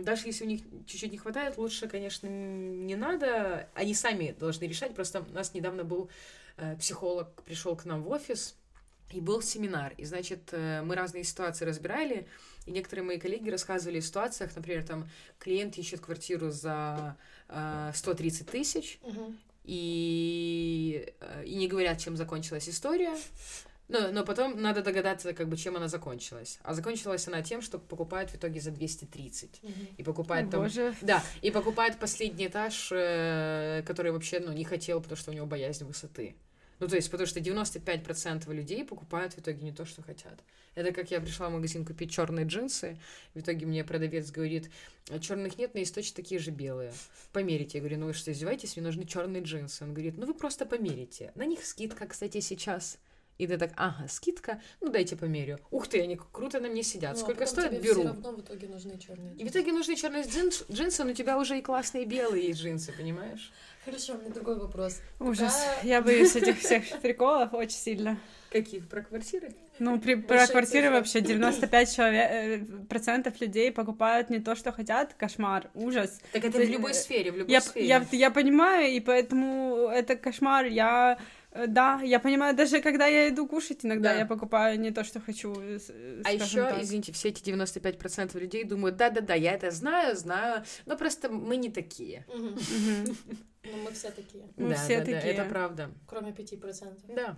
[0.03, 3.67] даже если у них чуть-чуть не хватает, лучше, конечно, не надо.
[3.73, 4.93] Они сами должны решать.
[4.93, 6.09] Просто у нас недавно был
[6.57, 8.55] э, психолог, пришел к нам в офис,
[9.11, 9.93] и был семинар.
[9.97, 12.27] И, значит, э, мы разные ситуации разбирали,
[12.65, 17.15] и некоторые мои коллеги рассказывали о ситуациях, например, там клиент ищет квартиру за
[17.47, 19.37] э, 130 тысяч, Мгм.
[19.67, 23.15] И, э, и не говорят, чем закончилась история.
[23.89, 26.59] Но, но потом надо догадаться, как бы, чем она закончилась.
[26.63, 29.63] А закончилась она тем, что покупает в итоге за 230.
[29.63, 29.73] Мгм.
[29.97, 30.61] И покупает О, там...
[30.63, 30.93] Боже.
[31.01, 35.45] Да, и покупает последний этаж, э, который вообще, ну, не хотел, потому что у него
[35.45, 36.35] боязнь высоты.
[36.79, 40.43] Ну, то есть, потому что 95% людей покупают в итоге не то, что хотят.
[40.75, 42.99] Это как я пришла в магазин купить черные джинсы,
[43.33, 44.69] в итоге мне продавец говорит,
[45.19, 46.93] черных нет, но есть точно такие же белые.
[47.33, 47.79] Померите.
[47.79, 49.83] Я говорю, ну вы что, издеваетесь, мне нужны черные джинсы.
[49.83, 51.31] Он говорит, ну вы просто померите.
[51.33, 52.99] На них скидка, кстати, сейчас.
[53.37, 55.59] И ты так, ага, скидка, ну дайте померю.
[55.69, 57.13] Ух ты, они круто на мне сидят.
[57.13, 58.01] Ну, а Сколько потом стоят, тебе беру.
[58.01, 59.35] Все равно в итоге нужны черные.
[59.35, 62.91] И в итоге нужны черные джинс, джинсы, но у тебя уже и классные белые джинсы,
[62.91, 63.51] понимаешь?
[63.85, 64.99] Хорошо, у меня другой вопрос.
[65.19, 65.53] Ужас.
[65.53, 68.17] Какая- Я боюсь этих всех приколов очень сильно.
[68.49, 68.87] Каких?
[68.89, 69.53] Про квартиры?
[69.79, 70.97] Ну, при, про квартиры цифра.
[70.97, 75.13] вообще 95 человек, э, процентов людей покупают не то, что хотят.
[75.13, 76.19] Кошмар, ужас.
[76.31, 77.85] Так это Ты- в любой сфере, в любой Я, сфере.
[77.87, 80.65] я, я понимаю, и поэтому это кошмар.
[80.65, 81.21] Я Э,
[81.67, 84.19] Да, я понимаю, даже когда я иду кушать, иногда Да.
[84.19, 85.55] я покупаю не то, что хочу.
[85.59, 86.81] э, э, А еще, так.
[86.83, 91.69] извините, все эти 95% людей думают, да-да-да, я это знаю, знаю, но просто мы не
[91.71, 92.25] такие.
[92.27, 95.33] Ну, мы все такие, Мы Да, все да, да, такие.
[95.33, 95.89] это правда.
[96.07, 97.15] кроме 5%.
[97.15, 97.37] Да.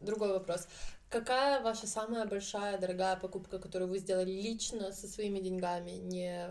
[0.00, 0.66] Другой вопрос.
[1.08, 6.48] Какая ваша самая большая, дорогая покупка, которую вы сделали лично со своими деньгами, не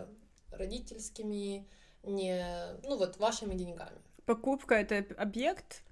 [0.50, 1.66] родительскими,
[2.02, 2.44] не,
[2.82, 3.98] ну вот, вашими деньгами?
[4.26, 5.82] Покупка это объект.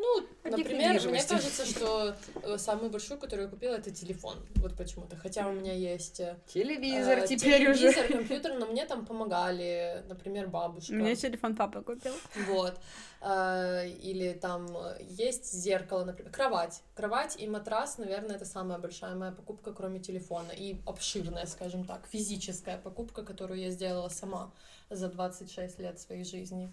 [0.00, 4.36] Ну, например, мне кажется, что э, самую большую, которую я купила, это телефон.
[4.56, 5.16] Вот почему-то.
[5.16, 8.08] Хотя у меня есть э, Телевизор э, теперь телевизор, уже.
[8.14, 10.92] компьютер, но мне там помогали, например, бабушка.
[10.92, 12.12] Мне телефон папа купил.
[12.46, 12.78] Вот.
[13.20, 14.68] Э, Или там
[15.00, 16.32] есть зеркало, например.
[16.32, 16.82] Кровать.
[16.94, 20.52] Кровать и матрас, наверное, это самая большая моя покупка, кроме телефона.
[20.52, 24.52] И обширная, скажем так, физическая покупка, которую я сделала сама
[24.90, 26.72] за 26 лет своей жизни.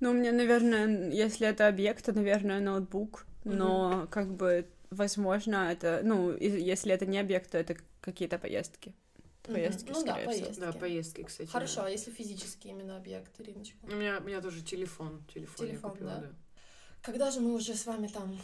[0.00, 3.26] Ну, у меня, наверное, если это объект, то, наверное, ноутбук.
[3.44, 8.92] Но, как бы, возможно, это, ну, если это не объект, то это какие-то поездки.
[9.44, 10.00] Поездки, Мгм.
[10.00, 10.26] Ну да, всего.
[10.26, 10.60] поездки.
[10.60, 11.48] Да, поездки, кстати.
[11.48, 13.76] Хорошо, а если физический именно объект, Ириночка?
[13.84, 15.22] У меня, у меня тоже телефон.
[15.32, 16.20] Телефон, Телефон, купила, да.
[16.22, 16.28] да.
[17.02, 18.36] Когда же мы уже с вами там...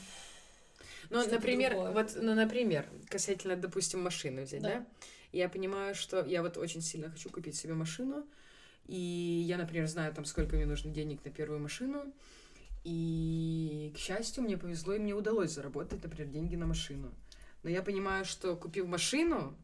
[1.11, 1.90] Ну, Что-то например, другое.
[1.90, 4.68] вот, ну, например, касательно, допустим, машины взять, Да.
[4.68, 4.86] да.
[5.32, 8.24] Я понимаю, что я вот очень сильно хочу купить себе машину,
[8.87, 12.12] и я, например, знаю, там, сколько мне нужно денег на первую машину,
[12.85, 17.12] и, к счастью, мне повезло, и мне удалось заработать, например, деньги на машину.
[17.62, 19.57] Но я понимаю, что купив машину,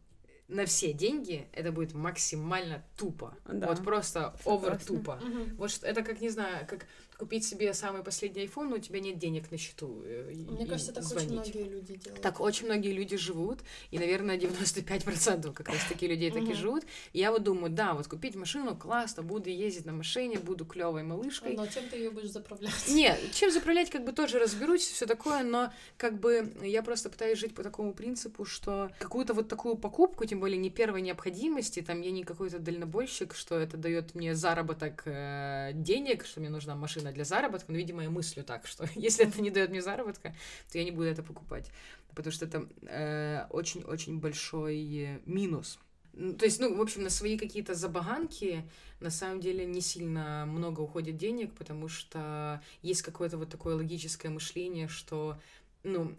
[0.46, 3.36] на все деньги это будет максимально тупо.
[3.44, 3.66] Да.
[3.66, 5.16] Вот просто овер тупо.
[5.22, 5.56] Мгм.
[5.56, 6.86] Вот что- это как, не знаю, как
[7.18, 10.02] купить себе самый последний iPhone, но у тебя нет денег на счету.
[10.04, 11.30] э, Мне и кажется, так звонить.
[11.30, 12.22] очень многие люди делают.
[12.22, 13.58] Так очень многие люди живут,
[13.90, 16.84] и, наверное, 95% как раз таки людей так и живут.
[17.12, 21.02] И я вот думаю, да, вот купить машину, классно, буду ездить на машине, буду клевой
[21.02, 21.56] малышкой.
[21.56, 22.88] Но чем ты ее будешь заправлять?
[22.88, 27.38] Нет, чем заправлять, как бы тоже разберусь, все такое, но как бы я просто пытаюсь
[27.38, 32.00] жить по такому принципу, что какую-то вот такую покупку, тем более не первой необходимости, там
[32.00, 37.07] я не какой-то дальнобойщик, что это дает мне заработок э, денег, что мне нужна машина
[37.12, 40.34] для заработка, но, видимо, я мыслю так, что если это не дает мне заработка,
[40.70, 41.70] то я не буду это покупать,
[42.14, 45.78] потому что это э, очень-очень большой э, минус.
[46.14, 48.68] М, То есть, ну, в общем, на свои какие-то забаганки
[49.00, 54.28] на самом деле не сильно много уходит денег, потому что есть какое-то вот такое логическое
[54.28, 55.38] мышление, что
[55.84, 56.12] ну,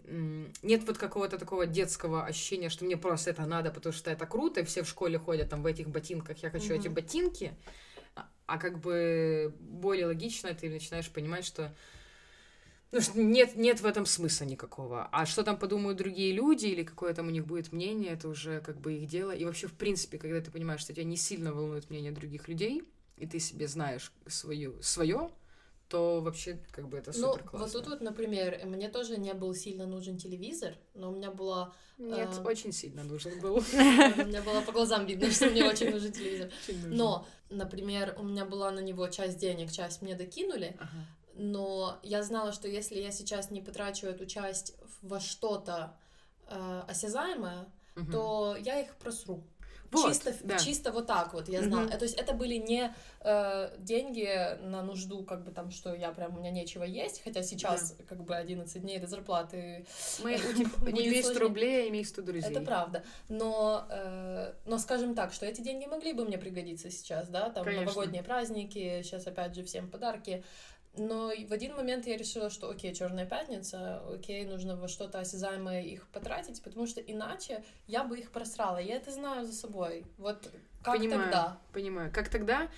[0.62, 4.60] нет вот какого-то такого детского ощущения, что мне просто это надо, потому что это круто,
[4.60, 6.94] и все в школе ходят там в этих ботинках, я хочу эти Мгм.
[6.94, 7.52] ботинки,
[8.50, 11.72] а, как бы более логично ты начинаешь понимать, что
[12.90, 15.08] ну, нет, нет в этом смысла никакого.
[15.12, 18.60] А что там подумают другие люди или какое там у них будет мнение, это уже
[18.60, 19.30] как бы их дело.
[19.30, 22.82] И вообще, в принципе, когда ты понимаешь, что тебя не сильно волнует мнение других людей,
[23.16, 25.30] и ты себе знаешь свою, свое,
[25.90, 27.58] то вообще как бы это Ну, супер классно.
[27.58, 31.74] вот тут вот, например, мне тоже не был сильно нужен телевизор, но у меня была...
[31.98, 33.56] Нет, а, очень сильно нужен был.
[34.22, 36.50] У меня было по глазам видно, что мне очень нужен телевизор.
[36.86, 40.78] Но, например, у меня была на него часть денег, часть мне докинули,
[41.34, 45.98] но я знала, что если я сейчас не потрачу эту часть во что-то
[46.46, 47.66] э, осязаемое,
[48.12, 49.42] то я их просру.
[49.90, 50.58] Вот, чисто, да.
[50.58, 51.88] чисто вот так вот я знала.
[51.88, 56.12] Э, То есть это были не э, деньги на нужду, как бы там, что я
[56.12, 59.84] прям, у меня нечего есть, хотя сейчас как бы 11 дней до зарплаты,
[60.22, 60.32] Мы,
[60.92, 61.38] не имеешь 100 сложнее.
[61.40, 62.50] рублей, а имеешь 100 друзей.
[62.50, 63.02] это правда.
[63.28, 67.64] Но, э, но скажем так, что эти деньги могли бы мне пригодиться сейчас, да, там
[67.64, 67.86] Конечно.
[67.86, 70.44] новогодние праздники, сейчас опять же всем подарки.
[70.96, 75.82] Но в один момент я решила, что окей, Черная пятница, окей, нужно во что-то осязаемое
[75.82, 78.78] их потратить, потому что иначе я бы их просрала.
[78.78, 80.04] Я это знаю за собой.
[80.18, 80.50] Вот
[80.82, 81.22] как Понимаю.
[81.22, 81.58] тогда?
[81.72, 82.10] Понимаю.
[82.12, 82.68] Как тогда?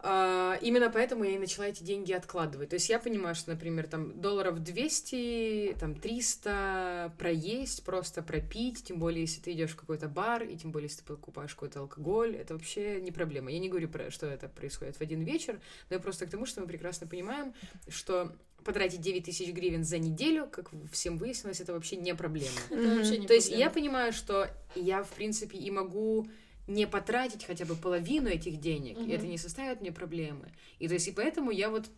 [0.00, 2.68] А, именно поэтому я и начала эти деньги откладывать.
[2.68, 9.00] То есть я понимаю, что, например, там долларов 200, там 300 проесть, просто пропить, тем
[9.00, 12.36] более, если ты идешь в какой-то бар, и тем более, если ты покупаешь какой-то алкоголь,
[12.36, 13.50] это вообще не проблема.
[13.50, 16.46] Я не говорю, про, что это происходит в один вечер, но я просто к тому,
[16.46, 17.52] что мы прекрасно понимаем,
[17.88, 18.32] что
[18.62, 22.56] потратить 9 тысяч гривен за неделю, как всем выяснилось, это вообще не проблема.
[22.70, 26.28] Это вообще не То есть я понимаю, что я, в принципе, и могу
[26.68, 29.10] не потратить хотя бы половину этих денег, и Мгм.
[29.10, 30.52] это не составит мне проблемы.
[30.78, 31.90] И то есть и поэтому я вот,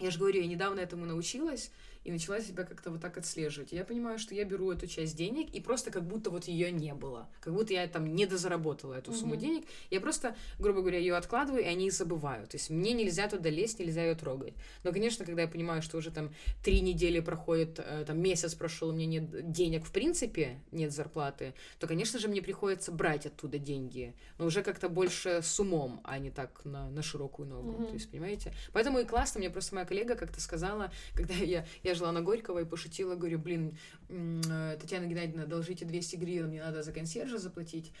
[0.00, 1.70] я же говорю, я недавно этому научилась
[2.04, 3.72] и начала себя как-то вот так отслеживать.
[3.72, 6.70] И я понимаю, что я беру эту часть денег и просто как будто вот ее
[6.72, 9.40] не было, как будто я там не дозаработала эту сумму Мгм.
[9.40, 9.64] денег.
[9.90, 12.46] Я просто, грубо говоря, ее откладываю, и они забываю.
[12.46, 14.54] То есть мне нельзя туда лезть, нельзя ее трогать.
[14.84, 16.30] Но, конечно, когда я понимаю, что уже там
[16.64, 21.54] три недели проходит, э, там месяц прошел, у меня нет денег в принципе, нет зарплаты,
[21.78, 26.18] то, конечно же, мне приходится брать оттуда деньги, но уже как-то больше с умом, а
[26.18, 27.72] не так на, на широкую ногу.
[27.72, 27.86] Мгм.
[27.86, 28.52] То есть, понимаете?
[28.72, 32.22] Поэтому и классно, мне просто моя коллега как-то сказала, когда я, я я жила на
[32.22, 33.76] Горького и пошутила, говорю, блин,
[34.08, 37.92] э, Татьяна Геннадьевна, одолжите 200 гривен, мне надо за консьержа заплатить.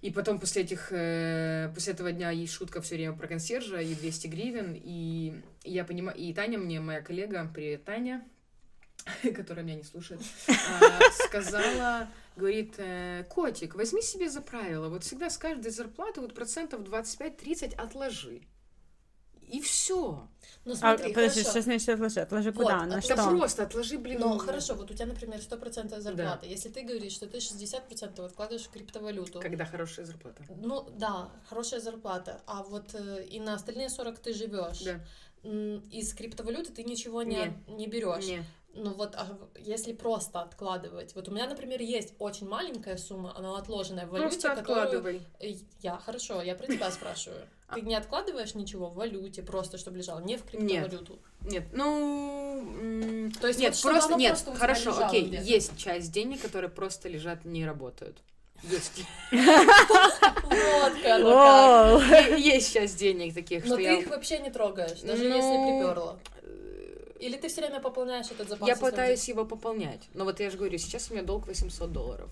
[0.00, 3.94] И потом после этих, э, после этого дня есть шутка все время про консьержа и
[3.94, 8.24] 200 гривен, и я понимаю, и Таня мне, моя коллега, привет, Таня,
[9.34, 15.30] которая меня не слушает, а, сказала, говорит, э, котик, возьми себе за правило, вот всегда
[15.30, 18.42] с каждой зарплаты вот процентов 25-30 отложи.
[19.50, 20.28] И все.
[20.64, 21.50] Ну А, смотри, подожди, хорошо.
[21.50, 22.20] что значит отложи?
[22.20, 22.84] Отложи Вот, куда?
[22.86, 23.30] На а Это что?
[23.30, 24.20] просто отложи, блин.
[24.20, 26.46] Ну, хорошо, вот у тебя, например, 100% зарплаты.
[26.46, 30.42] Если ты говоришь, что ты 60% откладываешь в криптовалюту, Когда хорошая зарплата.
[30.60, 34.80] ну да, хорошая зарплата, а вот э, и на остальные 40 ты живешь.
[34.82, 35.00] Да.
[35.92, 37.36] Из криптовалюты ты ничего не,
[37.66, 37.74] Не.
[37.74, 38.26] не берешь.
[38.26, 38.44] Не.
[38.74, 39.26] Ну вот, а
[39.58, 41.14] если просто откладывать.
[41.14, 44.84] Вот у меня, например, есть очень маленькая сумма, она отложенная в валюте, Просто которую...
[44.84, 45.22] откладывай.
[45.40, 47.40] Э, Я, хорошо, я про тебя спрашиваю.
[47.74, 51.18] Ты не откладываешь ничего в валюте, просто чтобы лежало, не в криптовалюту?
[51.42, 52.60] Нет, ну...
[52.60, 54.14] м, То есть нет, вот просто...
[54.14, 55.44] Нет, просто хорошо, окей, где-то.
[55.44, 58.18] есть часть денег, которые просто лежат, не работают.
[58.62, 59.02] Есть.
[60.50, 63.98] Вот ну Есть часть денег таких, Но что ты я...
[63.98, 66.18] их вообще не трогаешь, даже Ну, если приперла.
[67.18, 68.68] Или ты все время пополняешь этот запас?
[68.68, 70.08] Я пытаюсь его пополнять.
[70.14, 72.30] Но вот я же говорю, сейчас у меня долг 800 долларов.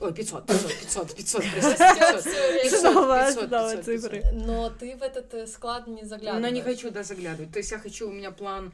[0.00, 2.20] Ой, 500, 500, 500, 500, простите, 500.
[2.20, 4.20] Всё, я 500, Снова, 500, снова 500, цифры.
[4.22, 4.46] 500.
[4.46, 6.42] Но ты в этот э, склад не заглядываешь.
[6.42, 7.52] Но не хочу, да, заглядывать.
[7.52, 8.72] То есть я хочу, у меня план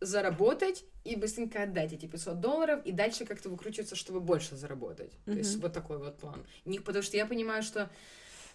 [0.00, 5.12] заработать и быстренько отдать эти 500 долларов, и дальше как-то выкручиваться, чтобы больше заработать.
[5.24, 6.44] То есть вот такой вот план.
[6.64, 7.88] Не, потому что я понимаю, что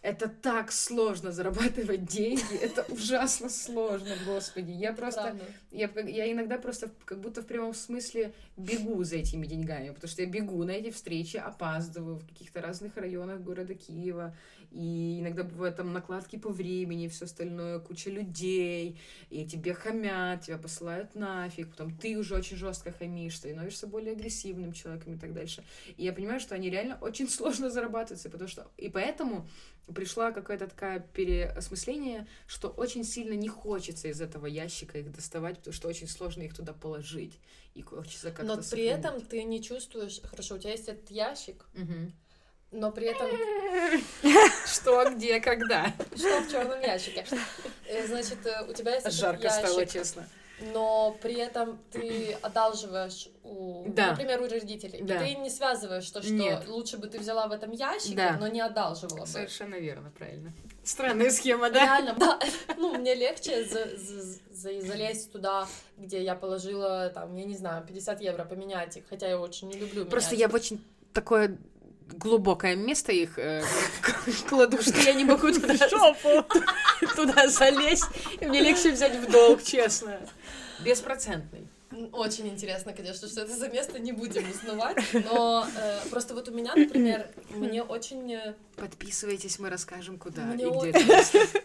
[0.03, 4.71] это так сложно зарабатывать деньги, это ужасно сложно, господи.
[4.71, 5.37] Я просто,
[5.71, 10.21] я, я иногда просто как будто в прямом смысле бегу за этими деньгами, потому что
[10.21, 14.35] я бегу на эти встречи, опаздываю в каких-то разных районах города Киева,
[14.73, 18.99] и иногда бывают там накладки по времени, все остальное, куча людей,
[19.29, 24.73] и тебе хамят, тебя посылают нафиг, потом ты уже очень жестко хамишь, становишься более агрессивным
[24.73, 25.63] человеком и так дальше.
[25.95, 28.67] И я понимаю, что они реально очень сложно зарабатываются, потому что...
[28.77, 29.47] И поэтому
[29.93, 35.73] пришла какое-то такое переосмысление, что очень сильно не хочется из этого ящика их доставать, потому
[35.73, 37.39] что очень сложно их туда положить.
[37.75, 38.91] И хочется как-то Но при сохранить.
[38.91, 40.21] этом ты не чувствуешь...
[40.23, 42.13] Хорошо, у тебя есть этот ящик, Мгм.
[42.71, 43.27] но при этом...
[44.67, 45.93] Что, где, когда?
[46.15, 47.25] Что в черном ящике?
[47.87, 50.27] Э, Значит, э, у тебя есть Жарко стало, честно.
[50.73, 54.11] Но при этом ты одалживаешь у, Да.
[54.11, 54.99] например, у родителей.
[54.99, 55.19] И Да.
[55.19, 56.67] ты не связываешь то, что Нет.
[56.67, 58.37] лучше бы ты взяла в этом ящике, Да.
[58.39, 59.27] но не одалживала бы.
[59.27, 60.53] Совершенно верно, правильно.
[60.83, 61.83] Странная схема, да?
[61.83, 62.39] Реально, да.
[62.77, 67.85] Ну, мне легче за- за- за- залезть туда, где я положила, там, я не знаю,
[67.85, 70.51] 50 евро, поменять их, хотя я очень не люблю Просто менять.
[70.51, 70.83] я очень
[71.13, 71.57] такое
[72.17, 73.63] глубокое место их э,
[74.49, 75.73] кладу, что я не могу туда,
[77.15, 78.05] туда залезть,
[78.41, 80.19] и мне легче взять в долг, честно.
[80.79, 81.67] Беспроцентный.
[82.11, 86.51] Очень интересно, конечно, что это за место, не будем узнавать, но э, просто вот у
[86.51, 88.33] меня, например, мне очень...
[88.33, 91.61] э, Подписывайтесь, мы расскажем, куда Мне и где очень-.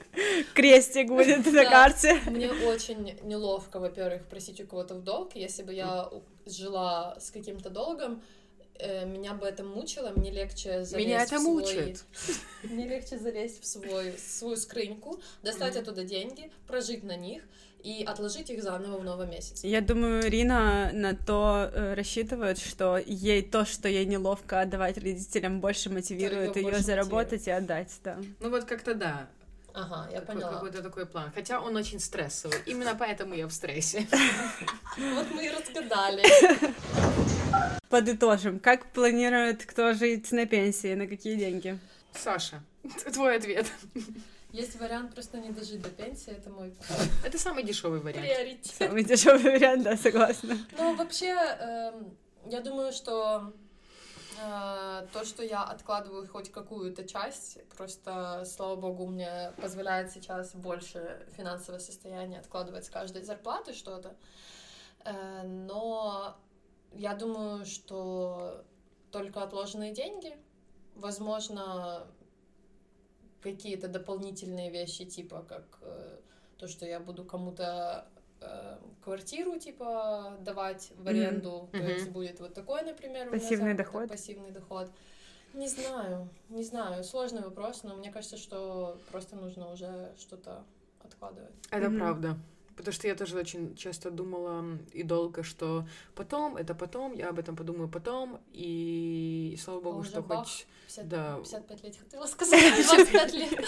[0.55, 2.21] Крестик будет на карте.
[2.27, 5.35] Мне очень неловко, во-первых, просить у кого-то в долг.
[5.35, 6.11] Если бы я
[6.45, 8.23] жила с каким-то долгом,
[8.79, 12.05] э, меня бы это мучило, мне легче залезть Меня в это свой- мучает.
[12.65, 15.83] Мне легче залезть в свой, свою скрыньку, достать Мгм.
[15.83, 17.43] оттуда деньги, прожить на них
[17.83, 19.67] и отложить их заново в новом месяце.
[19.67, 25.61] Я думаю, Рина на то э, рассчитывает, что ей то, что ей неловко отдавать родителям,
[25.61, 28.19] больше мотивирует ее больше заработать и отдать, да.
[28.41, 29.29] Ну вот как-то да.
[29.75, 30.53] Ага, я Такой- поняла.
[30.55, 31.31] Какой-то такой план.
[31.35, 32.59] Хотя он очень стрессовый.
[32.67, 34.07] Именно поэтому я в стрессе.
[34.97, 36.25] Вот мы и разгадали.
[37.89, 41.79] Подытожим, как планирует кто жить на пенсии, на какие деньги?
[42.13, 42.61] Саша,
[43.13, 43.67] твой ответ.
[44.51, 46.75] Есть вариант просто не дожить до пенсии, это мой
[47.25, 48.27] Это самый дешевый вариант.
[48.27, 48.75] приоритет.
[48.75, 50.57] Самый дешевый вариант, да, согласна.
[50.79, 53.53] Ну, вообще, эм, я думаю, что
[54.41, 61.27] э, то, что я откладываю хоть какую-то часть, просто, слава богу, мне позволяет сейчас больше
[61.37, 64.17] финансовое состояние откладывать с каждой зарплаты что-то.
[65.05, 66.39] Э, но
[66.93, 68.65] я думаю, что
[69.11, 70.35] только отложенные деньги,
[70.95, 72.07] возможно,
[73.43, 76.19] какие-то дополнительные вещи, типа как э,
[76.59, 78.07] то, что я буду кому-то
[78.41, 81.89] э, квартиру типа давать в аренду, то Мгм.
[81.89, 84.09] есть будет вот такой, например, у меня Пассивный заработок, доход?
[84.11, 84.91] пассивный доход.
[85.55, 90.65] Не знаю, не знаю, сложный вопрос, но мне кажется, что просто нужно уже что-то
[91.03, 91.55] откладывать.
[91.71, 91.99] Это Мгм.
[91.99, 92.39] правда.
[92.79, 97.41] Потому что я тоже очень часто думала и долго, что потом, это потом, я об
[97.41, 100.45] этом подумаю потом, и слава богу, А что бах.
[100.45, 100.67] хоть...
[100.87, 101.37] 50, Да.
[101.39, 103.65] 55 лет хотела сказать, 25 лет.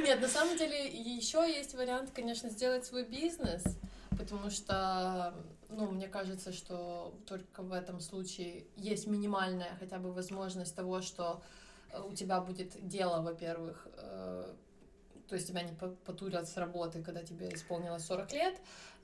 [0.00, 3.64] Нет, на самом деле еще есть вариант, конечно, сделать свой бизнес,
[4.10, 5.34] потому что
[5.68, 11.42] ну, мне кажется, что только в этом случае есть минимальная хотя бы возможность того, что
[11.90, 14.54] э, у тебя будет дело, во-первых, э,
[15.32, 18.54] то есть тебя не по- потурят с работы, когда тебе исполнилось 40 лет,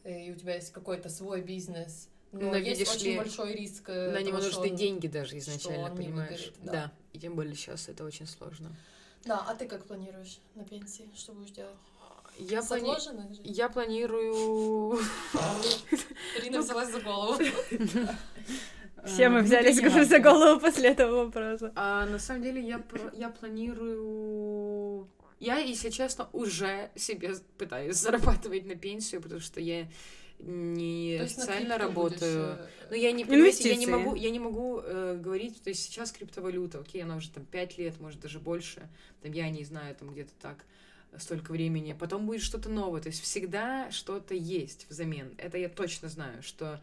[0.05, 3.89] и у тебя есть какой-то свой бизнес, но, Но есть видишь очень ли, большой риск
[3.89, 6.29] э, На него нужны он- деньги даже изначально, он не понимаешь?
[6.33, 6.73] выгорит, да.
[6.73, 6.93] да.
[7.15, 8.77] И тем более сейчас это очень сложно.
[9.25, 11.09] Да, а ты как планируешь на пенсии?
[11.17, 11.79] Что будешь делать?
[12.37, 14.99] Я, плани- я планирую...
[16.37, 17.43] Ирина взялась за голову.
[19.05, 21.73] Все мы э, взялись внутренне за голову после этого вопроса.
[21.77, 24.78] А на самом деле я планирую...
[25.41, 29.89] Я, если честно, уже себе пытаюсь зарабатывать на пенсию, потому что я
[30.41, 32.59] не официально крипту будешь, работаю.
[32.81, 33.25] э, Ну, я не,
[33.69, 37.31] я не могу, я не могу э, говорить, то есть сейчас криптовалюта, окей, она уже
[37.31, 38.89] там 5 лет, может, даже больше,
[39.23, 40.65] там, я не знаю, там, где-то так,
[41.17, 46.09] столько времени, потом будет что-то новое, то есть всегда что-то есть взамен, это я точно
[46.09, 46.81] знаю, что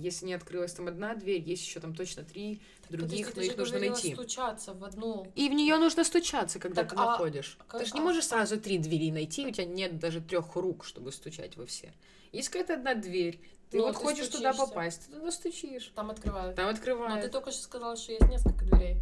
[0.00, 3.58] если не открылась там одна дверь, есть еще там точно три других, Подожди, но их
[3.58, 4.14] нужно найти.
[4.14, 5.30] стучаться в одну.
[5.34, 7.58] И в нее нужно стучаться, когда Так, ты а находишь.
[7.68, 10.84] как- ты же не можешь сразу три двери найти, у тебя нет даже трех рук,
[10.84, 11.92] чтобы стучать во все.
[12.32, 14.66] Есть какая-то одна дверь, ты Ну, вот ты хочешь туда стучишься.
[14.74, 15.92] попасть, ты туда стучишь.
[15.94, 16.54] Там открывают.
[16.56, 17.32] Там Но ты открывают.
[17.32, 18.96] только что сказала, что есть несколько дверей.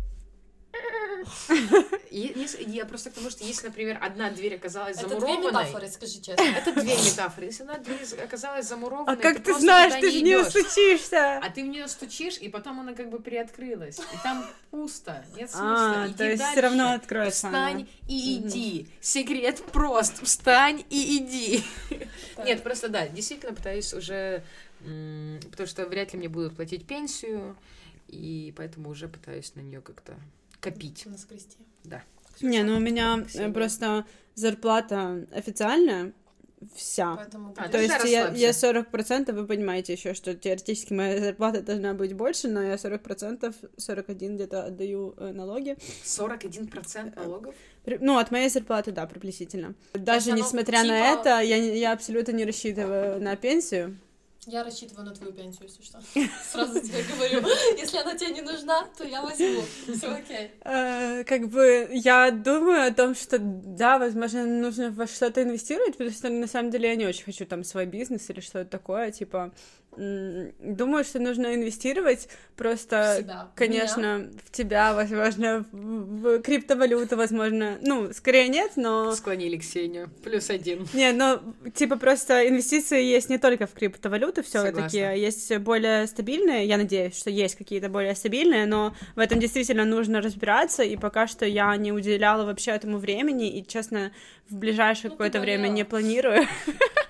[2.10, 5.64] Я просто к тому, что если, например, одна дверь оказалась Это две замурованной...
[5.64, 6.42] метафоры, скажи честно.
[6.42, 7.46] Это две метафоры.
[7.46, 11.38] Если одна дверь оказалась замурованной, А как ты знаешь, ты не в нее стучишься?
[11.38, 13.98] А ты в нее стучишь, и потом она как бы приоткрылась.
[13.98, 15.24] И там пусто.
[15.36, 16.02] Нет смысла.
[16.02, 16.52] А, Иди то есть дальше.
[16.52, 18.86] все равно откроется Встань и иди.
[19.00, 20.22] Секрет прост.
[20.24, 21.64] Встань и иди.
[22.44, 24.42] Нет, просто да, действительно пытаюсь уже...
[24.78, 27.56] Потому что вряд ли мне будут платить пенсию,
[28.08, 30.14] и поэтому уже пытаюсь на нее как-то
[30.64, 31.06] копить.
[31.06, 31.58] Наскрести.
[32.40, 34.04] Не, ну у меня э, просто
[34.34, 36.12] зарплата официальная
[36.74, 37.14] вся.
[37.16, 41.94] Поэтому А, То есть я, я 40%, вы понимаете еще, что теоретически моя зарплата должна
[41.94, 45.76] быть больше, но я 40%, 41 где-то отдаю э, налоги.
[46.04, 47.54] 41% налогов?
[47.84, 49.74] При- Ну, от моей зарплаты, да, приблизительно.
[49.92, 53.98] Даже оно несмотря на типа- это, я, я абсолютно не рассчитываю на пенсию.
[54.46, 56.00] Я рассчитываю на твою пенсию, если что.
[56.52, 57.40] Сразу тебе говорю.
[57.78, 59.62] Если она тебе не нужна, то я возьму.
[59.96, 60.50] Все окей.
[60.62, 66.10] Э, как бы я думаю о том, что да, возможно, нужно во что-то инвестировать, потому
[66.10, 69.52] что на самом деле я не очень хочу там свой бизнес или что-то такое, типа
[69.96, 78.12] думаю, что нужно инвестировать просто, В себя, конечно, в тебя, возможно, в, криптовалюту, возможно, ну,
[78.12, 80.10] скорее нет, но Склонили Ксению.
[80.22, 80.86] Плюс один.
[80.92, 81.40] не, ну,
[81.74, 85.14] типа, просто инвестиции есть не только в криптовалюту все таки Согласна.
[85.16, 90.20] есть более стабильные, я надеюсь, что есть какие-то более стабильные, но в этом действительно нужно
[90.20, 94.12] разбираться, и пока что я не уделяла вообще этому времени, и, честно,
[94.48, 96.46] в ближайшее Ну, какое-то время не планирую.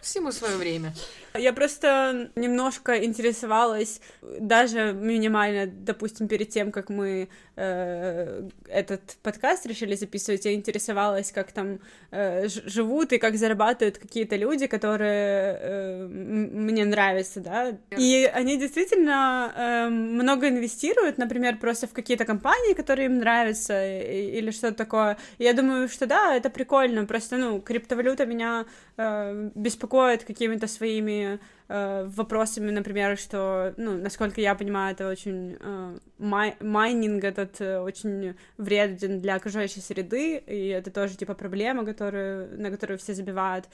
[0.01, 0.95] Всему свое время.
[1.37, 9.95] Я просто немножко интересовалась, даже минимально, допустим, перед тем, как мы э, этот подкаст решили
[9.95, 11.79] записывать, я интересовалась, как там
[12.11, 17.77] э, живут и как зарабатывают какие-то люди, которые э, мне нравятся, да.
[17.99, 24.39] И они действительно э, много инвестируют, например, просто в какие-то компании, которые им нравятся, и-
[24.39, 25.17] или что-то такое.
[25.39, 31.39] И я думаю, что да, это прикольно, просто, ну, криптовалюта меня э, беспокоит какими-то своими
[31.69, 37.81] э, вопросами, например, что, ну, насколько я понимаю, это очень э, май- майнинг этот э,
[37.81, 43.69] очень вреден для окружающей среды, и это тоже типа проблема, которую, на которую все забивают.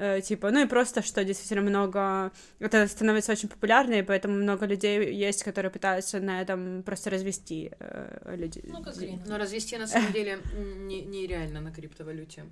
[0.00, 2.30] Э, типа, ну и просто, что действительно много,
[2.60, 7.72] это становится очень популярно, и поэтому много людей есть, которые пытаются на этом просто развести
[7.80, 8.62] э, людей.
[8.66, 8.94] Ну, как.
[9.26, 10.38] Но развести на самом деле
[10.86, 12.44] не- нереально на криптовалюте.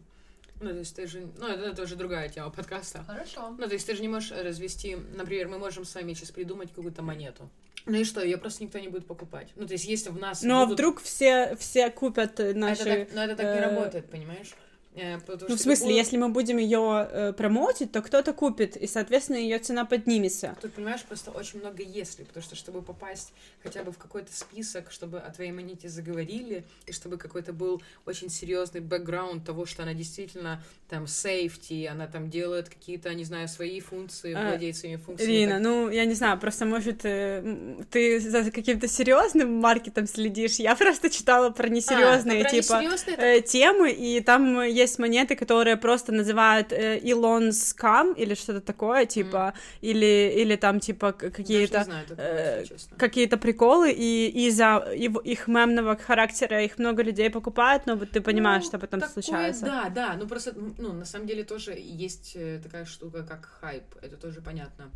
[0.61, 1.29] Ну, то есть ты же...
[1.39, 3.05] Ну, это, это уже другая тема подкаста.
[3.07, 3.55] Хорошо.
[3.59, 4.97] Ну, то есть ты же не можешь развести...
[5.15, 7.49] Например, мы можем с вами сейчас придумать какую-то монету.
[7.85, 9.49] Ну и что, ее просто никто не будет покупать.
[9.55, 12.59] Ну, то есть если в нас Ну, а будут- вдруг все, все купят э, Это
[12.59, 12.85] наши...
[12.85, 14.55] так, но это так не э, работает, понимаешь?
[14.99, 18.77] Э, потому Ну, в смысле, любую- если мы будем ее э, промоутить, то кто-то купит,
[18.79, 20.57] и, соответственно, ее цена поднимется.
[20.63, 23.33] Тут, понимаешь, просто очень много если, потому что, чтобы попасть
[23.63, 28.31] хотя бы в какой-то список, чтобы о твоей монете заговорили, и чтобы какой-то был очень
[28.31, 33.81] серьезный бэкграунд того, что она действительно там сейфти, она там делает какие-то, не знаю, свои
[33.81, 35.33] функции, А, владеет своими функциями.
[35.35, 40.55] Ирина, так- ну, я не знаю, просто, может, э, ты за каким-то серьезным маркетом следишь.
[40.57, 44.86] Я просто читала про А, несерьезные, ну, про типа, несерьезные, э, темы, и там есть
[44.99, 51.13] монеты, которые просто называют э, Elon Scam или что-то такое, типа, или, или там, типа,
[51.13, 52.65] какие-то э,
[52.99, 58.21] какие-то приколы, и из-за его- их мемного характера их много людей покупают, но вот ты
[58.21, 59.65] понимаешь, Ну, что потом такое, случается.
[59.67, 63.85] Да, да, ну просто, ну, на самом деле тоже есть э, такая штука, как хайп,
[64.03, 64.91] это тоже понятно.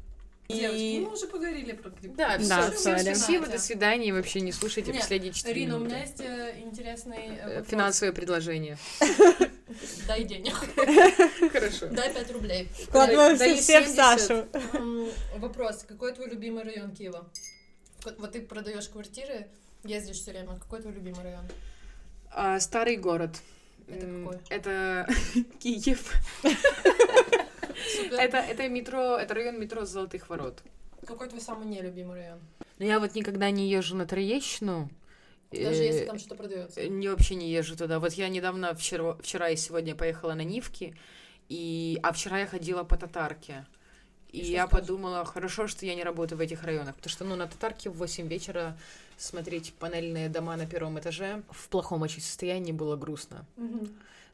[0.49, 2.15] Девочки, ну, мы уже поговорили про грибы.
[2.17, 3.15] Да, все, Да, всем сори.
[3.15, 6.55] спасибо, до свидания, и вообще не слушайте Не, последние 4 Рина, у меня есть э,
[6.65, 7.69] интересный э, Э, вопрос.
[10.07, 10.55] Дай денег.
[11.53, 11.87] Хорошо.
[11.89, 12.69] Дай 5 рублей.
[12.89, 13.97] Вкладываем Даю все в 70.
[13.97, 14.49] Сашу.
[15.37, 15.85] Вопрос.
[15.87, 17.29] Какой твой любимый район Киева?
[18.19, 19.49] Вот ты продаешь квартиры,
[19.85, 20.59] ездишь все время.
[20.59, 21.45] Какой твой любимый район?
[22.33, 23.41] А, Старый город.
[23.89, 24.39] Это какой?
[24.49, 25.09] Это
[25.61, 26.13] Киев.
[28.13, 30.63] Это, это метро, это район метро Золотых Ворот.
[31.07, 32.39] Какой твой самый нелюбимый район?
[32.79, 34.89] Но я вот никогда не езжу на Троещину.
[35.51, 36.89] Даже Э, если там что-то продается.
[36.89, 37.99] Не вообще не езжу туда.
[37.99, 40.97] Вот я недавно, вчера, вчера и сегодня поехала на Нивки,
[41.49, 41.99] и...
[42.03, 43.67] а вчера я ходила по Татарке.
[44.33, 44.87] И, И я скажешь?
[44.87, 47.95] подумала, хорошо, что я не работаю в этих районах, потому что, ну, на Татарке в
[47.95, 48.79] 8 вечера
[49.17, 53.45] смотреть панельные дома на первом этаже в плохом очень состоянии было грустно.
[53.57, 53.89] Мгм.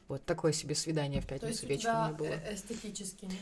[0.07, 2.27] Вот такое себе свидание в То есть пятницу у вечером тебя мне было.
[2.45, 3.37] э, эстетически не,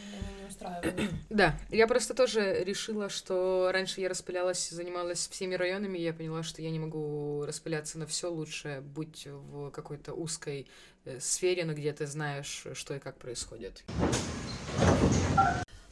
[0.49, 1.11] устраивают.
[1.29, 6.41] Да, я просто тоже решила, что раньше я распылялась, занималась всеми районами, и я поняла,
[6.43, 10.65] что я не могу распыляться на все лучше быть в какой-то узкой
[11.05, 13.83] э, сфере, но где ты знаешь, что и как происходит.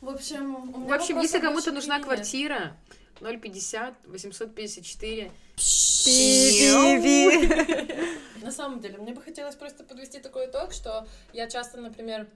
[0.02, 2.06] В общем, меня В общем, если кому-то нужна Ирине.
[2.06, 2.76] квартира,
[3.22, 5.32] 050 854.
[6.84, 7.94] Пи-пи-пи.
[8.44, 12.28] На самом деле, мне бы хотелось просто подвести такой итог, что я часто, например,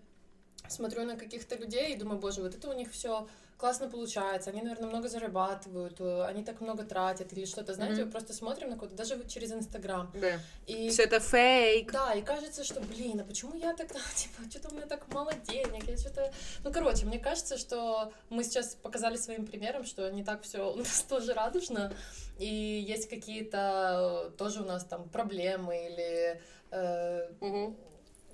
[0.70, 3.28] смотрю на каких-то людей и думаю, боже, вот это у них все
[3.58, 8.06] классно получается, они, наверное, много зарабатывают, э, они так много тратят или что-то, знаете, Мгм.
[8.06, 10.40] мы просто смотрим на кого-то, даже вот через Инстаграм, Да.
[10.68, 11.92] и Все это фейк.
[11.92, 15.34] да, и кажется, что, блин, а почему я тогда, типа, что-то у меня так мало
[15.34, 16.32] денег, я что-то...
[16.64, 20.76] Ну, короче, мне кажется, что мы сейчас показали своим примером, что не так все у
[20.76, 21.92] нас тоже радужно,
[22.38, 22.46] и
[22.88, 27.76] есть какие-то э, тоже у нас там проблемы или э, Мгм.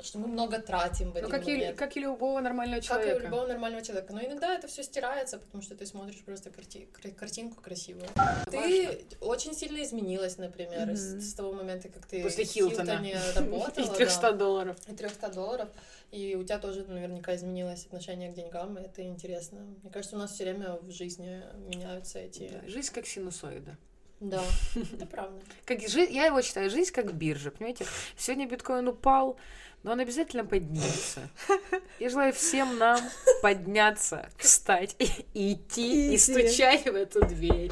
[0.03, 2.93] Что мы много тратим в Ну, один как и, как и любого нормального Как и
[2.93, 3.25] у человека.
[3.25, 4.13] любого нормального человека.
[4.13, 8.05] Но иногда это все стирается, потому что ты смотришь просто карти- кар- картинку красивую.
[8.51, 10.95] Ты очень сильно изменилась, например, Мгм.
[10.97, 12.85] с, с того момента, как ты После Хилтона.
[12.85, 13.95] Хилтоне И работала.
[13.95, 14.37] 300 да.
[14.37, 14.77] долларов.
[14.87, 15.69] И 300 долларов.
[16.11, 19.59] И у тебя тоже наверняка изменилось отношение к деньгам, и это интересно.
[19.81, 22.49] Мне кажется, у нас все время в жизни меняются эти...
[22.49, 23.77] Да, Жизнь как синусоида.
[24.23, 24.41] Да,
[24.93, 25.39] это правда.
[25.65, 27.85] Как жи- Я его считаю, жизнь как биржа, понимаете?
[28.17, 29.37] Сегодня биткоин упал,
[29.83, 31.27] но он обязательно поднимется.
[31.99, 32.99] Я желаю всем нам
[33.41, 35.05] подняться, встать и
[35.53, 36.17] идти, и Идти.
[36.17, 37.71] стучать в эту дверь.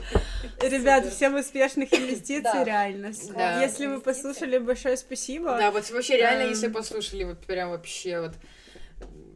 [0.60, 1.10] Супер.
[1.10, 2.64] всем успешных инвестиций, Да.
[2.66, 3.14] реально.
[3.34, 3.62] Да.
[3.64, 5.58] Если вы послушали, большое спасибо.
[5.58, 6.50] Да, вот вообще реально, Эм.
[6.50, 8.34] если послушали, вот прям вообще вот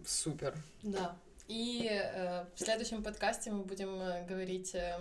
[0.05, 0.53] супер.
[0.84, 1.16] Да.
[1.47, 4.97] И э, в следующем подкасте мы будем э, говорить э,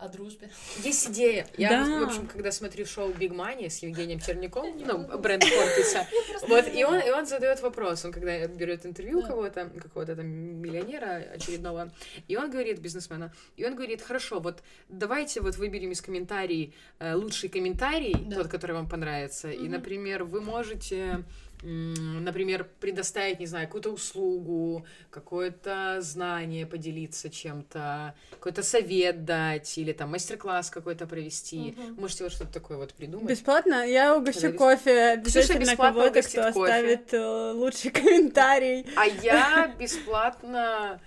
[0.00, 0.48] о дружбе.
[0.82, 1.46] Есть идея.
[1.58, 2.00] Я, Да.
[2.00, 6.06] в общем, когда смотрю шоу Big Money с Евгением Черняком, ну, бренд Кортиса,
[6.48, 9.28] вот, и он, и он задает вопрос, он когда берет интервью у Да.
[9.28, 11.92] кого-то, какого-то там миллионера очередного,
[12.28, 17.14] и он говорит, бизнесмена, и он говорит, хорошо, вот давайте вот выберем из комментариев э,
[17.14, 18.36] лучший комментарий, Да.
[18.36, 19.72] тот, который вам понравится, и, Мгм.
[19.72, 21.24] например, вы можете
[21.62, 30.10] например, предоставить, не знаю, какую-то услугу, какое-то знание поделиться чем-то, какой-то совет дать или там
[30.10, 31.74] мастер-класс какой-то провести.
[31.76, 32.00] Мгм.
[32.00, 33.28] Можете вот что-то такое вот придумать.
[33.28, 33.86] Бесплатно?
[33.86, 36.48] Я угощу Когда кофе обязательно бесплатно кого-то, кто кофе.
[36.48, 38.86] оставит э, лучший комментарий.
[38.96, 41.00] А я бесплатно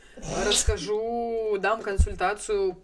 [0.45, 2.77] расскажу, дам консультацию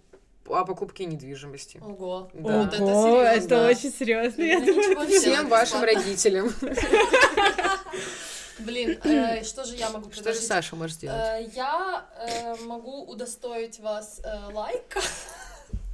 [0.48, 1.80] о покупке недвижимости.
[1.80, 2.30] Ого.
[2.34, 2.64] Да.
[2.64, 3.54] Вот это серьезно.
[3.56, 5.08] это очень серьезно, я думаю.
[5.08, 6.52] себе, Всем вашим родителям.
[8.60, 10.48] Блин, э, что же я могу Что же предложить?
[10.48, 11.22] Саша может сделать?
[11.22, 14.22] Э, Я э, могу удостоить вас
[14.52, 15.02] лайка,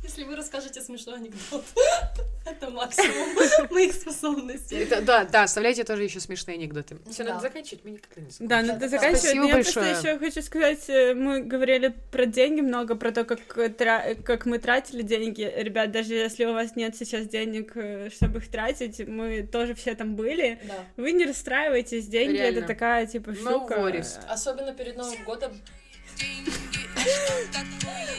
[0.06, 1.64] если вы расскажете смешной анекдот.
[2.46, 3.36] Это максимум
[3.72, 4.76] моих способностей.
[4.78, 6.98] Это- да, да, оставляйте тоже еще смешные анекдоты.
[7.12, 7.30] Все, Да.
[7.36, 8.48] надо заканчивать, мы никогда не закончим.
[8.48, 9.20] Да, надо Да, заканчивать.
[9.20, 9.98] спасибо Но я просто большое.
[10.14, 14.46] еще хочу сказать, э, мы говорили про деньги много, про то, как, э, тра- как
[14.46, 15.52] мы тратили деньги.
[15.56, 19.96] Ребят, даже если у вас нет сейчас денег, э, чтобы их тратить, мы тоже все
[19.96, 20.60] там были.
[20.66, 20.76] Да.
[20.98, 22.60] Вы не расстраивайтесь, деньги Реально.
[22.60, 23.92] это такая типа штука.
[24.30, 25.52] Особенно перед Новым годом.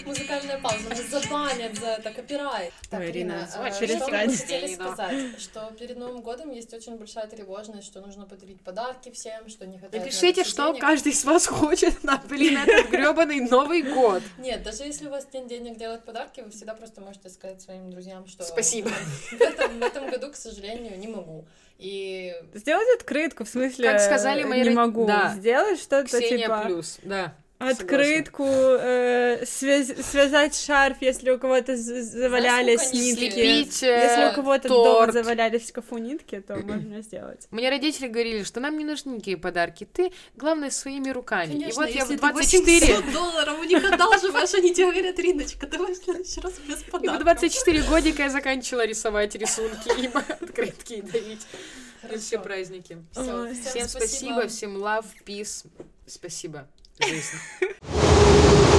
[0.07, 0.89] Музыкальная пауза.
[0.89, 2.73] Нас забанят за это, копирайт.
[2.89, 5.41] Так, Ой, Ирина, Ирина, э, через что мы хотели сказать?
[5.41, 9.79] Что перед Новым годом есть очень большая тревожность, что нужно подарить подарки всем, что не
[9.79, 10.81] хватает на Напишите, это что денег.
[10.81, 14.23] каждый из вас хочет на, блин, этот гребаный Новый год.
[14.39, 17.91] Нет, даже если у вас нет денег делать подарки, вы всегда просто можете сказать своим
[17.91, 18.45] друзьям, что...
[18.45, 18.89] Спасибо.
[18.89, 21.47] В этом, в этом году, к сожалению, не могу.
[21.79, 25.35] И Сделать открытку, в смысле, Как сказали мои не могу да.
[25.37, 26.63] сделать что-то Ксения типа...
[26.65, 27.35] плюс, да.
[27.59, 33.31] Открытку, э, связ- связать шарф, если у кого-то завалялись сколько нитки?
[33.31, 35.13] Слепить, э, Если у кого-то дома торт.
[35.15, 37.47] завалялись в шкафу нитки, то можно сделать.
[37.51, 39.89] Мне родители говорили, что нам не нужны никакие подарки.
[39.91, 41.53] Ты, главное, своими руками.
[41.55, 42.95] и Конечно, вот я в если ты 24...
[42.97, 46.85] 800 долларов у них одалживаешь, они тебе говорят, Риночка, давай в следующий раз без И
[46.85, 47.23] в подарков.
[47.23, 51.47] 24 годика я заканчивала рисовать рисунки и открытки и дарить.
[52.21, 52.99] Все праздники.
[53.13, 53.55] Всё, Ой.
[53.55, 55.65] Всем спасибо, всем love, peace.
[56.07, 56.69] Спасибо.
[57.03, 57.41] Jason.